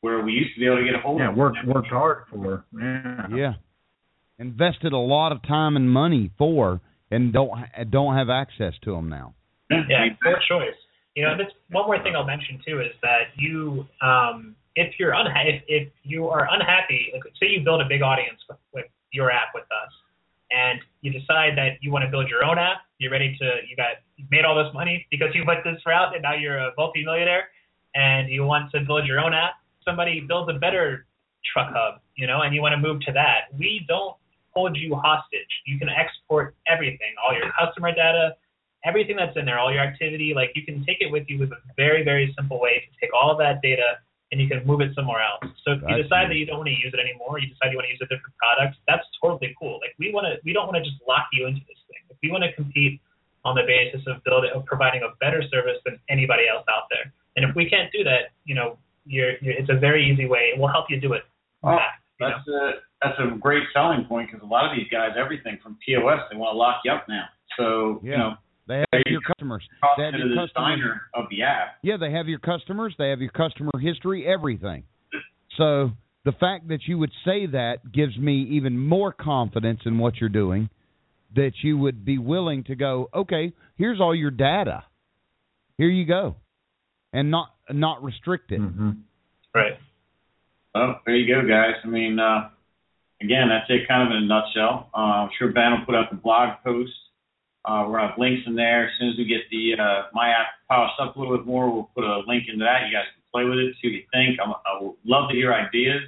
[0.00, 1.36] where we used to be able to get a hold Yeah, of.
[1.36, 1.66] work them.
[1.72, 2.64] worked hard for.
[2.72, 3.26] Yeah.
[3.36, 3.52] Yeah.
[4.38, 7.50] Invested a lot of time and money for, and don't
[7.90, 9.34] don't have access to them now.
[9.70, 10.74] Yeah, poor choice.
[11.14, 15.12] You know, that's one more thing I'll mention too is that you, um, if you're
[15.12, 18.84] unha- if, if you are unhappy, like say you build a big audience with, with
[19.12, 19.92] your app with us,
[20.50, 23.76] and you decide that you want to build your own app, you're ready to, you
[23.76, 26.72] got you made all this money because you went this route, and now you're a
[26.76, 27.48] multi-millionaire,
[27.94, 29.54] and you want to build your own app.
[29.84, 31.06] Somebody builds a better
[31.52, 33.56] truck hub, you know, and you want to move to that.
[33.58, 34.16] We don't
[34.50, 35.48] hold you hostage.
[35.66, 38.36] You can export everything, all your customer data,
[38.84, 41.50] everything that's in there, all your activity, like you can take it with you with
[41.52, 43.98] a very, very simple way to take all of that data
[44.32, 45.54] and you can move it somewhere else.
[45.62, 47.78] So if you decide that you don't want to use it anymore, you decide you
[47.78, 49.78] want to use a different product, that's totally cool.
[49.78, 52.02] Like we want to, we don't want to just lock you into this thing.
[52.10, 53.00] If we want to compete
[53.46, 57.14] on the basis of building, of providing a better service than anybody else out there.
[57.36, 60.54] And if we can't do that, you know, you're, you're it's a very easy way.
[60.58, 61.22] We'll help you do it.
[61.62, 62.34] Oh, back, you know?
[62.34, 62.72] That's a
[63.02, 66.36] that's a great selling point because a lot of these guys, everything from POS, they
[66.36, 67.26] want to lock you up now.
[67.56, 68.34] So you know,
[68.68, 69.62] They have There you your customers.
[69.80, 70.76] talk They have your the customers.
[70.76, 71.76] designer of the app.
[71.82, 72.94] Yeah, they have your customers.
[72.98, 74.84] They have your customer history, everything.
[75.56, 75.92] So
[76.24, 80.28] the fact that you would say that gives me even more confidence in what you're
[80.28, 80.68] doing.
[81.34, 84.84] That you would be willing to go, okay, here's all your data.
[85.76, 86.36] Here you go,
[87.12, 88.58] and not not restrict it.
[88.60, 88.90] hmm
[89.54, 89.72] Right.
[90.74, 91.74] Well, there you go, guys.
[91.84, 92.48] I mean, uh,
[93.20, 94.88] again, that's it, kind of in a nutshell.
[94.94, 96.92] Uh, I'm sure Ben will put out the blog post.
[97.66, 98.86] Uh, we're gonna have links in there.
[98.86, 101.70] As soon as we get the uh, my app polished up a little bit more,
[101.70, 102.86] we'll put a link into that.
[102.86, 104.38] You guys can play with it, see what you think.
[104.38, 106.02] I'm, I would love to hear ideas,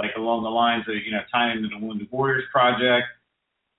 [0.00, 3.06] like along the lines of you know tying into the Wounded Warriors project,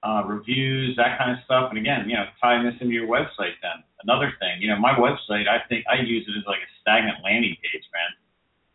[0.04, 1.74] uh, reviews, that kind of stuff.
[1.74, 3.58] And again, you know, tying this into your website.
[3.66, 6.70] Then another thing, you know, my website, I think I use it as like a
[6.82, 8.14] stagnant landing page, man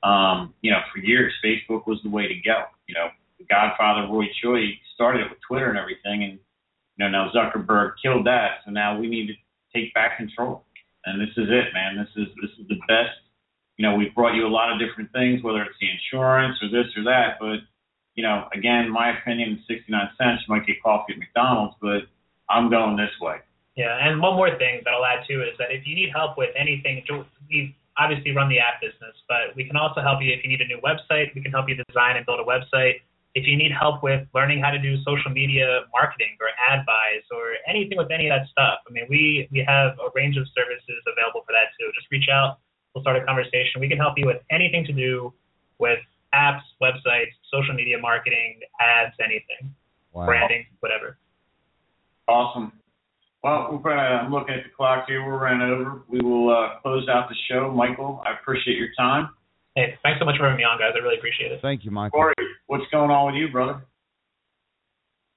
[0.02, 2.64] um, you know, for years, Facebook was the way to go.
[2.86, 6.38] You know, the Godfather Roy Choi started it with Twitter and everything, and
[6.96, 8.62] you know now Zuckerberg killed that.
[8.64, 9.34] So now we need to
[9.74, 10.64] take back control,
[11.04, 11.96] and this is it, man.
[11.96, 13.16] This is this is the best.
[13.78, 16.68] You know, we've brought you a lot of different things, whether it's the insurance or
[16.68, 17.60] this or that, but
[18.14, 19.88] you know, again, my opinion, 69
[20.18, 20.42] cents.
[20.46, 22.04] You might get coffee at McDonald's, but
[22.50, 23.36] I'm going this way.
[23.76, 26.36] Yeah, and one more thing that I'll add too is that if you need help
[26.36, 27.02] with anything,
[27.48, 30.60] we obviously run the app business, but we can also help you if you need
[30.60, 31.34] a new website.
[31.34, 33.00] We can help you design and build a website.
[33.34, 37.24] If you need help with learning how to do social media marketing or ad buys
[37.32, 40.46] or anything with any of that stuff, I mean, we we have a range of
[40.54, 41.90] services available for that too.
[41.94, 42.58] Just reach out.
[42.94, 43.80] We'll start a conversation.
[43.80, 45.32] We can help you with anything to do
[45.78, 45.98] with
[46.34, 49.74] apps, websites, social media marketing, ads, anything,
[50.12, 50.26] Wow.
[50.26, 51.16] branding, whatever.
[52.28, 52.72] Awesome.
[53.42, 54.22] Well, we're gonna.
[54.22, 55.24] I'm looking at the clock here.
[55.26, 56.02] We're running over.
[56.08, 57.72] We will uh, close out the show.
[57.72, 59.30] Michael, I appreciate your time.
[59.74, 60.92] Hey, thanks so much for having me on, guys.
[60.94, 61.60] I really appreciate it.
[61.62, 62.18] Thank you, Michael.
[62.18, 62.34] Corey,
[62.66, 63.82] what's going on with you, brother?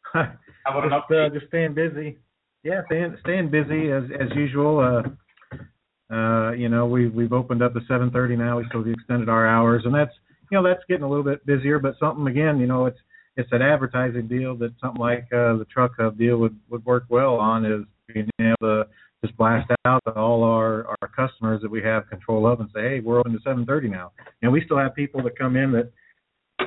[0.14, 0.32] How
[0.68, 1.28] about an just, update?
[1.28, 2.18] uh, just staying busy.
[2.64, 4.80] Yeah, staying staying busy as as usual.
[4.80, 9.48] Uh, uh, you know, we've we've opened up to 7:30 now, so we extended our
[9.48, 10.14] hours, and that's
[10.52, 11.80] you know that's getting a little bit busier.
[11.80, 13.00] But something again, you know, it's
[13.38, 17.06] it's an advertising deal that something like uh, the truck hub deal would would work
[17.10, 18.88] well on is being able to
[19.24, 22.82] just blast out to all our our customers that we have control of and say,
[22.82, 24.12] hey, we're open to 7:30 now.
[24.42, 25.92] And we still have people that come in that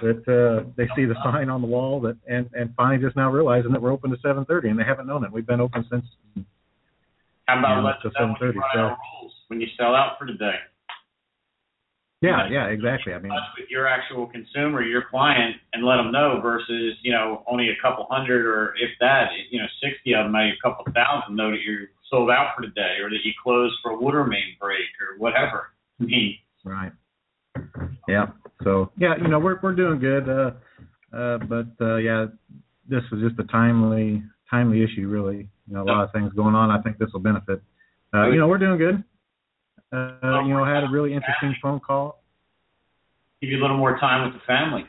[0.02, 3.30] that uh, they see the sign on the wall that and and finally just now
[3.30, 5.32] realizing that we're open to 7:30 and they haven't known it.
[5.32, 6.04] We've been open since
[7.46, 8.80] How about yeah, letting till them know when 7:30, you so-
[9.22, 10.56] rules when you sell out for the day?
[12.20, 13.14] yeah yeah exactly.
[13.14, 17.44] I mean with your actual consumer, your client, and let them know versus you know
[17.46, 20.84] only a couple hundred or if that, you know, sixty of them, maybe a couple
[20.92, 23.98] thousand know that you're sold out for the day or that you closed for a
[23.98, 25.68] water main break or whatever.
[26.00, 26.92] I mean, right.
[28.06, 28.26] Yeah.
[28.62, 30.28] So yeah, you know we're we're doing good.
[30.28, 30.50] Uh,
[31.16, 32.26] uh, but uh, yeah,
[32.88, 35.48] this was just a timely timely issue, really.
[35.66, 36.70] You know, a lot of things going on.
[36.70, 37.60] I think this will benefit.
[38.14, 39.04] Uh, you know, we're doing good.
[39.92, 42.22] Uh, you know, had a really interesting phone call.
[43.40, 44.84] Give you a little more time with the family.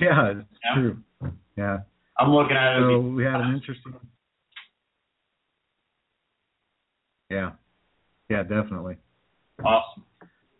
[0.00, 0.74] Yeah, it's Yeah.
[0.74, 0.96] true.
[1.56, 1.78] Yeah.
[2.18, 2.80] I'm looking at it.
[2.80, 3.94] So we had an interesting.
[7.30, 7.52] Yeah.
[8.28, 8.96] Yeah, definitely.
[9.64, 10.04] awesome,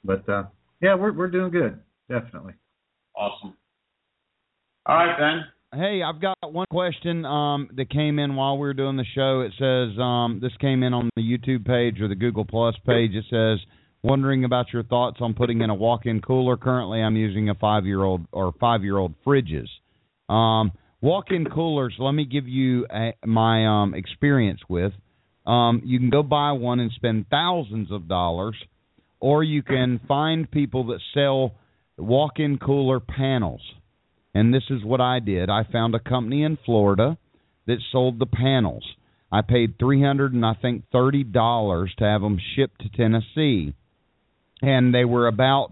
[0.05, 0.45] But uh
[0.81, 1.79] yeah, we're we're doing good.
[2.09, 2.55] Definitely.
[3.17, 3.55] awesome.
[4.87, 5.81] All right, Ben.
[5.81, 9.41] Hey, I've got one question um, that came in while we were doing the show.
[9.41, 13.11] It says um, this came in on the YouTube page or the Google Plus page.
[13.15, 13.59] It says
[14.03, 16.57] wondering about your thoughts on putting in a walk-in cooler.
[16.57, 19.67] Currently, I'm using a five-year-old or five-year-old fridges.
[20.33, 21.95] Um, walk-in coolers.
[21.99, 24.93] Let me give you a, my um, experience with.
[25.47, 28.57] Um, you can go buy one and spend thousands of dollars,
[29.21, 31.55] or you can find people that sell
[31.97, 33.61] walk-in cooler panels
[34.37, 35.49] and this is what I did.
[35.49, 37.17] I found a company in Florida
[37.67, 38.85] that sold the panels.
[39.33, 43.73] I paid three hundred and I think thirty dollars to have them shipped to Tennessee,
[44.61, 45.71] and they were about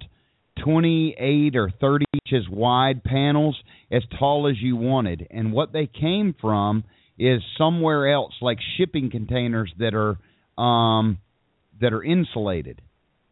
[0.64, 3.54] twenty-eight or thirty inches wide panels,
[3.92, 5.26] as tall as you wanted.
[5.30, 6.84] And what they came from
[7.18, 10.18] is somewhere else, like shipping containers that are
[10.62, 11.18] um,
[11.80, 12.80] that are insulated,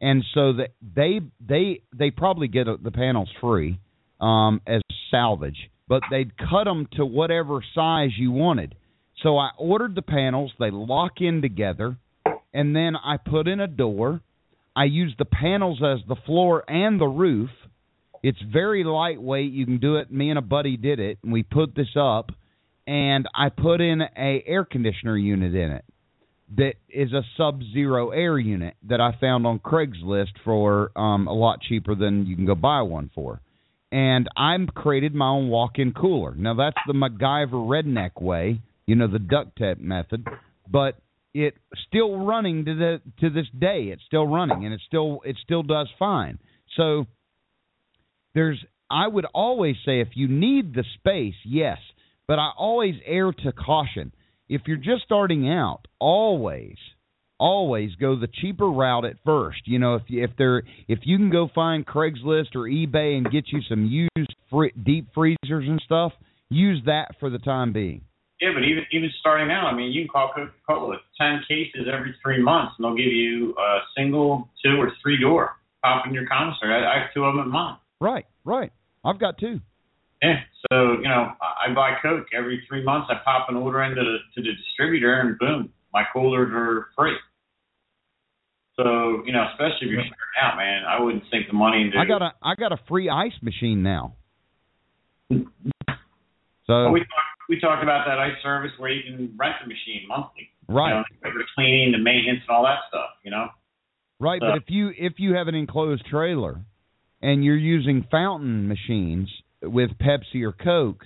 [0.01, 3.79] and so that they they they probably get the panels free
[4.21, 4.81] um, as
[5.11, 8.75] salvage, but they'd cut them to whatever size you wanted.
[9.23, 10.53] So I ordered the panels.
[10.59, 11.97] They lock in together,
[12.53, 14.21] and then I put in a door.
[14.75, 17.51] I used the panels as the floor and the roof.
[18.23, 19.53] It's very lightweight.
[19.53, 20.11] You can do it.
[20.11, 22.31] Me and a buddy did it, and we put this up.
[22.87, 25.85] And I put in a air conditioner unit in it
[26.57, 31.61] that is a sub-zero air unit that I found on Craigslist for um, a lot
[31.63, 33.41] cheaper than you can go buy one for
[33.93, 36.35] and I'm created my own walk-in cooler.
[36.35, 40.27] Now that's the MacGyver redneck way, you know, the duct tape method,
[40.69, 40.97] but
[41.35, 41.59] it's
[41.89, 43.91] still running to the to this day.
[43.93, 46.39] It's still running, and it still it still does fine.
[46.77, 47.07] So
[48.35, 48.59] there's
[48.91, 51.79] I would always say if you need the space, yes,
[52.29, 54.13] but I always err to caution.
[54.49, 56.77] If you're just starting out, always
[57.43, 59.63] always go the cheaper route at first.
[59.67, 63.29] You know, if you, if there if you can go find Craigslist or eBay and
[63.31, 65.37] get you some used free, deep freezers
[65.69, 66.13] and stuff,
[66.51, 68.03] use that for the time being.
[68.41, 72.15] Yeah, but even even starting out, I mean, you can call Coca-Cola ten cases every
[72.23, 76.27] three months, and they'll give you a single, two, or three door pop in your
[76.27, 76.73] commissary.
[76.73, 77.77] I, I have two of them at mine.
[78.01, 78.73] Right, right.
[79.05, 79.61] I've got two.
[80.23, 80.39] Yeah,
[80.71, 83.09] so you know, I buy Coke every three months.
[83.11, 87.17] I pop an order into the to the distributor, and boom, my coolers are free.
[88.77, 91.99] So you know, especially if you're starting out, man, I wouldn't sink the money into.
[91.99, 94.15] I got a I got a free ice machine now.
[96.65, 97.11] So Well, we talked
[97.49, 100.49] we talked about that ice service where you can rent the machine monthly.
[100.69, 103.11] right, You know, the cleaning, the maintenance, and all that stuff.
[103.25, 103.49] You know.
[104.21, 104.41] right.
[104.41, 106.61] so- But if you if you have an enclosed trailer
[107.21, 109.29] and you're using fountain machines
[109.63, 111.05] with Pepsi or Coke,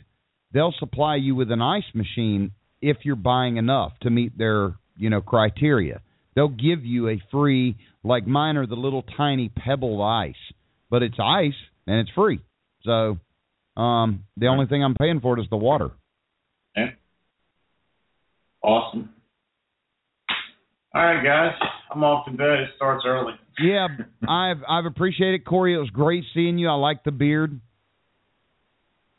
[0.53, 5.11] they'll supply you with an ice machine if you're buying enough to meet their you
[5.11, 6.01] know criteria.
[6.35, 10.35] They'll give you a free like mine are the little tiny pebbled ice,
[10.91, 11.55] but it's ice
[11.87, 12.41] and it's free.
[12.85, 13.19] So
[13.81, 15.91] um the only thing I'm paying for it is the water.
[16.77, 16.91] Yeah.
[18.63, 19.11] Awesome.
[20.95, 21.53] All right, guys.
[21.91, 22.61] I'm off to bed.
[22.61, 23.35] It starts early.
[23.63, 23.87] Yeah,
[24.29, 25.75] I've I've appreciated it, Corey.
[25.75, 26.69] It was great seeing you.
[26.69, 27.61] I like the beard.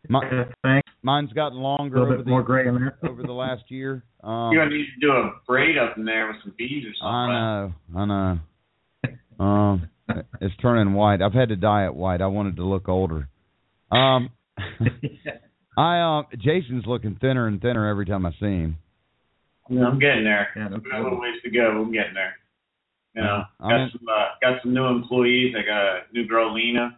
[0.09, 0.21] My,
[0.63, 2.97] Yeah, mine's gotten A longer little over bit the more gray in there.
[3.09, 4.03] over the last year.
[4.23, 6.91] Um, You're gonna need to do a braid up in there with some beads or
[6.99, 7.07] something.
[7.07, 8.05] I know, I
[9.39, 9.45] know.
[9.45, 9.89] Um,
[10.41, 11.21] it's turning white.
[11.21, 12.19] I've had to dye it white.
[12.21, 13.29] I wanted to look older.
[13.89, 14.29] Um,
[15.77, 18.77] I um, Jason's looking thinner and thinner every time I see him.
[19.69, 20.49] Yeah, I'm getting there.
[20.57, 21.69] Yeah, no We got a little ways to go.
[21.83, 22.33] I'm getting there.
[23.15, 25.55] You know, I'm got in- some uh, got some new employees.
[25.57, 26.97] I got a new girl, Lena.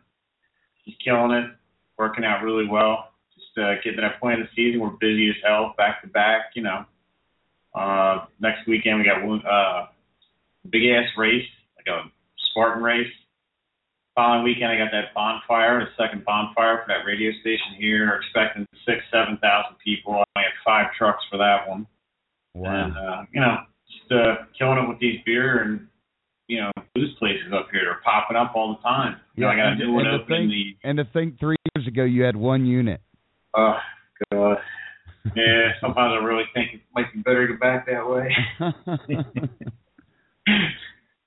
[0.85, 1.51] She's killing it,
[1.99, 3.11] working out really well.
[3.35, 4.79] Just uh, getting that point of the season.
[4.79, 6.51] We're busy as hell, back to back.
[6.55, 6.85] You know,
[7.75, 9.87] uh, next weekend we got one uh,
[10.71, 11.45] big ass race,
[11.75, 12.09] like a
[12.49, 13.11] Spartan race.
[14.15, 18.19] Following weekend, I got that bonfire, the second bonfire for that radio station here.
[18.23, 20.13] Expecting six, seven thousand people.
[20.13, 21.85] I only had five trucks for that one.
[22.55, 23.57] And uh, you know,
[23.87, 25.88] just uh, killing it with these beer and
[26.49, 27.81] you know booze places up here.
[27.85, 29.15] They're popping up all the time.
[29.35, 30.35] You know, I got a and, new one and to open.
[30.35, 32.99] think, The and to think three years ago you had one unit.
[33.55, 33.77] oh
[34.33, 34.57] god,
[35.35, 35.69] yeah.
[35.79, 38.35] Sometimes I really think it might be better to go back that way.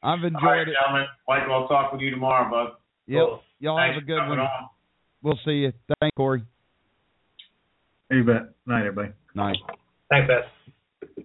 [0.05, 0.75] I've all right, enjoyed it.
[0.81, 1.07] gentlemen.
[1.29, 2.73] Michael, I'll talk with you tomorrow, bud.
[3.07, 3.21] Yep.
[3.21, 3.43] Cool.
[3.61, 4.41] Y'all Thanks have a good one.
[4.41, 4.69] on.
[5.23, 5.73] We'll see you.
[6.01, 6.43] Thanks, Corey.
[8.11, 8.49] You bet.
[8.67, 9.13] Night, everybody.
[9.37, 9.57] Night.
[10.11, 11.25] Thanks, Beth.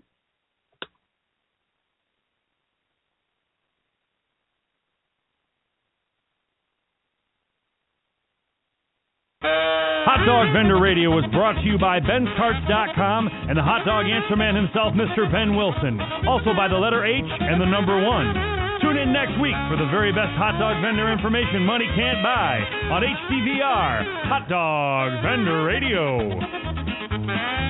[9.43, 14.35] Hot Dog Vendor Radio was brought to you by Ben'sCarts.com and the hot dog answer
[14.35, 15.29] man himself, Mr.
[15.29, 15.99] Ben Wilson.
[16.25, 18.33] Also by the letter H and the number one.
[18.81, 22.61] Tune in next week for the very best hot dog vendor information money can't buy
[22.93, 27.66] on HDVR Hot Dog Vendor Radio.